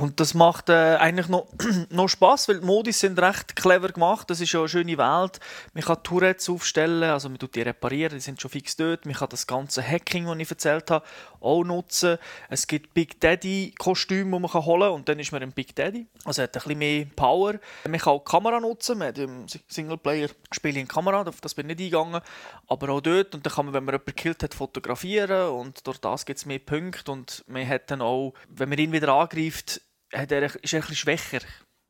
Und 0.00 0.18
das 0.18 0.32
macht 0.32 0.70
äh, 0.70 0.96
eigentlich 0.96 1.28
noch, 1.28 1.46
noch 1.90 2.08
Spaß, 2.08 2.48
weil 2.48 2.60
die 2.60 2.66
Modis 2.66 3.00
sind 3.00 3.18
recht 3.20 3.54
clever 3.54 3.90
gemacht. 3.90 4.30
Das 4.30 4.40
ist 4.40 4.50
ja 4.50 4.60
eine 4.60 4.68
schöne 4.68 4.96
Welt. 4.96 5.40
Man 5.74 5.84
kann 5.84 6.02
Tourettes 6.02 6.48
aufstellen, 6.48 7.02
also 7.02 7.28
man 7.28 7.38
tut 7.38 7.54
die 7.54 7.60
reparieren, 7.60 8.14
die 8.14 8.20
sind 8.20 8.40
schon 8.40 8.50
fix 8.50 8.76
dort. 8.76 9.04
Man 9.04 9.14
kann 9.14 9.28
das 9.28 9.46
ganze 9.46 9.86
Hacking, 9.86 10.24
das 10.24 10.38
ich 10.38 10.50
erzählt 10.50 10.90
habe, 10.90 11.04
auch 11.40 11.64
nutzen. 11.64 12.16
Es 12.48 12.66
gibt 12.66 12.94
Big 12.94 13.20
Daddy 13.20 13.74
Kostüme, 13.78 14.36
die 14.36 14.40
man 14.40 14.50
kann 14.50 14.64
holen 14.64 14.80
kann 14.80 14.92
und 14.92 15.06
dann 15.06 15.18
ist 15.18 15.32
man 15.32 15.42
ein 15.42 15.52
Big 15.52 15.76
Daddy. 15.76 16.06
Also 16.24 16.42
hat 16.44 16.56
ein 16.56 16.62
bisschen 16.62 16.78
mehr 16.78 17.06
Power. 17.14 17.60
Man 17.86 18.00
kann 18.00 18.14
auch 18.14 18.24
die 18.24 18.30
Kamera 18.30 18.58
nutzen. 18.58 18.96
Man 18.96 19.08
hat 19.08 19.18
im 19.18 19.44
Singleplayer 19.68 20.28
Spiele 20.50 20.80
in 20.80 20.88
Kamera, 20.88 21.24
auf 21.28 21.42
das 21.42 21.52
bin 21.52 21.68
ich 21.68 21.76
nicht 21.76 21.94
eingegangen. 21.94 22.22
Aber 22.68 22.88
auch 22.88 23.02
dort. 23.02 23.34
Und 23.34 23.44
dann 23.44 23.52
kann 23.52 23.66
man, 23.66 23.74
wenn 23.74 23.84
man 23.84 23.96
jemanden 23.96 24.14
gekillt 24.16 24.42
hat, 24.42 24.54
fotografieren 24.54 25.50
und 25.50 25.86
durch 25.86 25.98
das 25.98 26.24
gibt 26.24 26.38
es 26.38 26.46
mehr 26.46 26.58
Punkte. 26.58 27.12
Und 27.12 27.44
man 27.48 27.68
hat 27.68 27.90
dann 27.90 28.00
auch, 28.00 28.32
wenn 28.48 28.70
man 28.70 28.78
ihn 28.78 28.92
wieder 28.92 29.12
angreift, 29.12 29.82
hat 30.12 30.32
er, 30.32 30.42
ist 30.42 30.54
er 30.72 30.78
ein 30.78 30.80
bisschen 30.80 30.96
schwächer, 30.96 31.40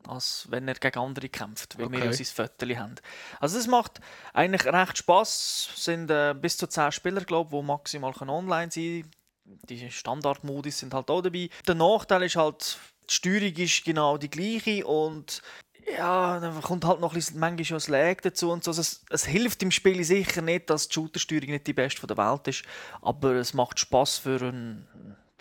als 0.07 0.47
wenn 0.49 0.67
er 0.67 0.75
gegen 0.75 0.99
andere 0.99 1.29
kämpft, 1.29 1.77
weil 1.77 1.85
Okay. 1.85 1.99
wir 1.99 2.05
ja 2.05 2.13
sein 2.13 2.25
Viertel 2.25 2.77
haben. 2.77 2.95
Also 3.39 3.57
es 3.59 3.67
macht 3.67 3.99
eigentlich 4.33 4.65
recht 4.65 4.97
Spass. 4.97 5.69
Es 5.75 5.85
sind 5.85 6.09
äh, 6.09 6.33
bis 6.39 6.57
zu 6.57 6.67
10 6.67 6.91
Spieler, 6.91 7.21
glaube 7.21 7.55
ich, 7.55 7.61
die 7.61 7.65
maximal 7.67 8.13
online 8.27 8.71
sein 8.71 9.01
können. 9.43 9.59
Die 9.69 9.91
Standardmodis 9.91 10.79
sind 10.79 10.93
halt 10.93 11.09
auch 11.09 11.21
dabei. 11.21 11.49
Der 11.67 11.75
Nachteil 11.75 12.23
ist 12.23 12.35
halt, 12.35 12.77
die 13.09 13.13
Steuerung 13.13 13.55
ist 13.55 13.83
genau 13.83 14.17
die 14.17 14.29
gleiche 14.29 14.85
und 14.85 15.41
ja, 15.97 16.39
dann 16.39 16.61
kommt 16.61 16.85
halt 16.85 16.99
noch 17.01 17.11
ein 17.11 17.15
bisschen, 17.15 17.39
manchmal 17.39 17.65
schon 17.65 17.75
das 17.77 17.87
Lag 17.87 18.21
dazu 18.21 18.51
und 18.51 18.63
so. 18.63 18.69
Also 18.71 18.81
es, 18.81 19.03
es 19.09 19.25
hilft 19.25 19.63
im 19.63 19.71
Spiel 19.71 20.03
sicher 20.03 20.41
nicht, 20.41 20.69
dass 20.69 20.87
die 20.87 20.93
Shooter-Steuerung 20.93 21.49
nicht 21.49 21.65
die 21.67 21.73
beste 21.73 22.05
der 22.05 22.17
Welt 22.17 22.47
ist, 22.47 22.63
aber 23.01 23.31
es 23.33 23.53
macht 23.53 23.79
Spaß 23.79 24.19
für 24.19 24.39
ein, 24.41 24.87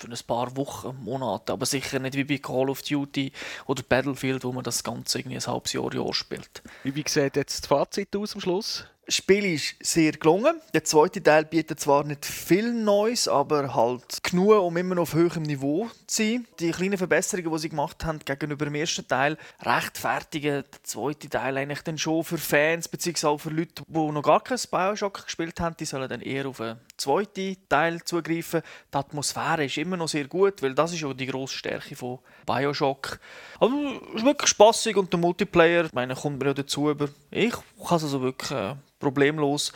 für 0.00 0.08
ein 0.08 0.18
paar 0.26 0.56
Wochen, 0.56 0.96
Monate, 1.02 1.52
aber 1.52 1.66
sicher 1.66 1.98
nicht 1.98 2.16
wie 2.16 2.24
bei 2.24 2.38
Call 2.38 2.70
of 2.70 2.82
Duty 2.82 3.32
oder 3.66 3.82
Battlefield, 3.82 4.44
wo 4.44 4.52
man 4.52 4.64
das 4.64 4.82
Ganze 4.82 5.18
irgendwie 5.18 5.36
ein 5.36 5.46
halbes 5.46 5.72
Jahr, 5.72 5.92
Jahr 5.92 6.14
spielt. 6.14 6.62
Wie, 6.82 6.92
sieht 7.06 7.36
jetzt 7.36 7.62
das 7.62 7.68
Fazit 7.68 8.14
aus 8.16 8.34
am 8.34 8.40
Schluss? 8.40 8.86
Spiel 9.12 9.44
ist 9.44 9.74
sehr 9.80 10.12
gelungen. 10.12 10.60
Der 10.72 10.84
zweite 10.84 11.20
Teil 11.20 11.44
bietet 11.44 11.80
zwar 11.80 12.04
nicht 12.04 12.24
viel 12.24 12.72
Neues, 12.72 13.26
aber 13.26 13.74
halt 13.74 14.22
genug, 14.22 14.62
um 14.62 14.76
immer 14.76 14.94
noch 14.94 15.02
auf 15.02 15.14
höherem 15.14 15.42
Niveau 15.42 15.88
zu 16.06 16.22
sein. 16.22 16.46
Die 16.60 16.70
kleinen 16.70 16.96
Verbesserungen, 16.96 17.50
die 17.50 17.58
sie 17.58 17.68
gemacht 17.70 18.04
haben 18.04 18.20
gegenüber 18.20 18.66
dem 18.66 18.76
ersten 18.76 19.08
Teil, 19.08 19.36
rechtfertigen 19.62 20.62
den 20.62 20.84
zweiten 20.84 21.28
Teil 21.28 21.58
eigentlich 21.58 21.82
dann 21.82 21.98
schon 21.98 22.22
für 22.22 22.38
Fans, 22.38 22.88
auch 23.24 23.38
für 23.38 23.50
Leute, 23.50 23.82
die 23.84 23.98
noch 23.98 24.22
gar 24.22 24.44
kein 24.44 24.58
Bioshock 24.70 25.24
gespielt 25.24 25.58
haben. 25.58 25.76
Die 25.80 25.86
sollen 25.86 26.08
dann 26.08 26.20
eher 26.20 26.46
auf 26.46 26.58
den 26.58 26.76
zweiten 26.96 27.56
Teil 27.68 28.04
zugreifen. 28.04 28.62
Die 28.94 28.96
Atmosphäre 28.96 29.64
ist 29.64 29.76
immer 29.76 29.96
noch 29.96 30.08
sehr 30.08 30.28
gut, 30.28 30.62
weil 30.62 30.76
das 30.76 30.92
ist 30.92 31.02
auch 31.02 31.14
die 31.14 31.26
grosse 31.26 31.56
Stärke 31.56 31.96
von 31.96 32.20
Bioshock. 32.46 33.18
Aber 33.58 33.72
es 34.10 34.20
ist 34.20 34.24
wirklich 34.24 34.50
spaßig 34.50 34.96
und 34.96 35.12
der 35.12 35.18
Multiplayer, 35.18 35.86
ich 35.86 35.92
meine, 35.92 36.14
kommt 36.14 36.38
mir 36.38 36.46
ja 36.46 36.54
dazu, 36.54 36.90
aber 36.90 37.08
ich 37.32 37.50
kann 37.52 37.96
es 37.96 38.04
also 38.04 38.22
wirklich 38.22 38.52
äh, 38.52 38.76
problemlos 39.00 39.72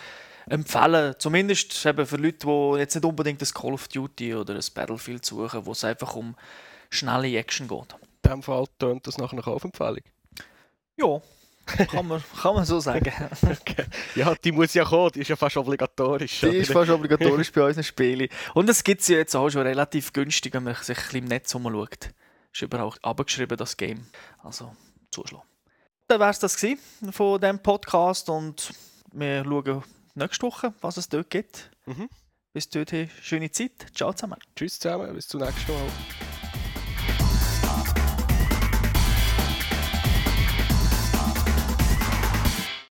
empfehlen. 0.47 1.15
Zumindest 1.19 1.85
eben 1.85 2.07
für 2.07 2.17
Leute, 2.17 2.47
die 2.47 2.79
jetzt 2.79 2.95
nicht 2.95 3.05
unbedingt 3.05 3.43
ein 3.43 3.49
Call 3.49 3.73
of 3.73 3.89
Duty 3.89 4.35
oder 4.35 4.55
ein 4.55 4.65
Battlefield 4.75 5.25
suchen, 5.25 5.67
wo 5.67 5.73
es 5.73 5.85
einfach 5.85 6.15
um 6.15 6.37
schnelle 6.91 7.37
Action 7.37 7.67
geht. 7.67 7.93
In 7.93 8.09
diesem 8.25 8.43
Fall 8.43 8.67
tönt 8.79 9.07
das 9.07 9.19
nach 9.19 9.33
einer 9.33 9.43
Kaufempfehlung. 9.43 10.03
Ja, 10.97 11.21
kann 11.67 12.07
man, 12.07 12.23
kann 12.41 12.55
man 12.55 12.65
so 12.65 12.79
sagen. 12.81 13.13
Ja, 14.15 14.35
die 14.35 14.53
muss 14.53 14.75
ja 14.75 14.85
kommen, 14.85 15.11
die 15.13 15.21
ist 15.21 15.29
ja 15.29 15.37
fast 15.37 15.57
obligatorisch. 15.57 16.41
Die 16.41 16.59
ist 16.59 16.71
fast 16.71 16.91
obligatorisch 16.91 17.51
bei 17.53 17.65
unseren 17.65 17.83
Spielen. 17.83 18.29
Und 18.55 18.69
es 18.69 18.85
gibt 18.85 19.03
sie 19.03 19.15
jetzt 19.15 19.35
auch 19.35 19.51
schon 19.51 19.63
relativ 19.63 20.13
günstig, 20.13 20.55
wenn 20.55 20.63
man 20.63 20.75
sich 20.75 20.97
ein 20.97 21.03
bisschen 21.03 21.19
im 21.21 21.25
Netz 21.25 21.55
umschaut. 21.55 22.11
Ist 22.53 22.63
überall 22.63 22.93
abgeschrieben, 23.03 23.57
das 23.57 23.77
Game. 23.77 24.07
Also, 24.43 24.77
zuschlagen. 25.11 25.47
Dann 26.07 26.21
wäre 26.21 26.31
es 26.31 26.39
das 26.39 26.57
gewesen 26.57 27.13
von 27.13 27.41
diesem 27.41 27.59
Podcast 27.59 28.29
und 28.29 28.73
wir 29.15 29.45
schauen 29.45 29.83
nächste 30.15 30.47
Woche, 30.47 30.75
was 30.81 30.97
es 30.97 31.09
dort 31.09 31.31
gibt. 31.31 31.71
Mhm. 31.87 32.09
Bis 32.53 32.69
dorthin, 32.69 33.11
schöne 33.21 33.51
Zeit. 33.51 33.87
Ciao 33.95 34.13
zusammen. 34.13 34.39
Tschüss 34.55 34.79
zusammen, 34.79 35.13
bis 35.15 35.27
zum 35.29 35.41
nächsten 35.41 35.73
Mal. 35.73 36.24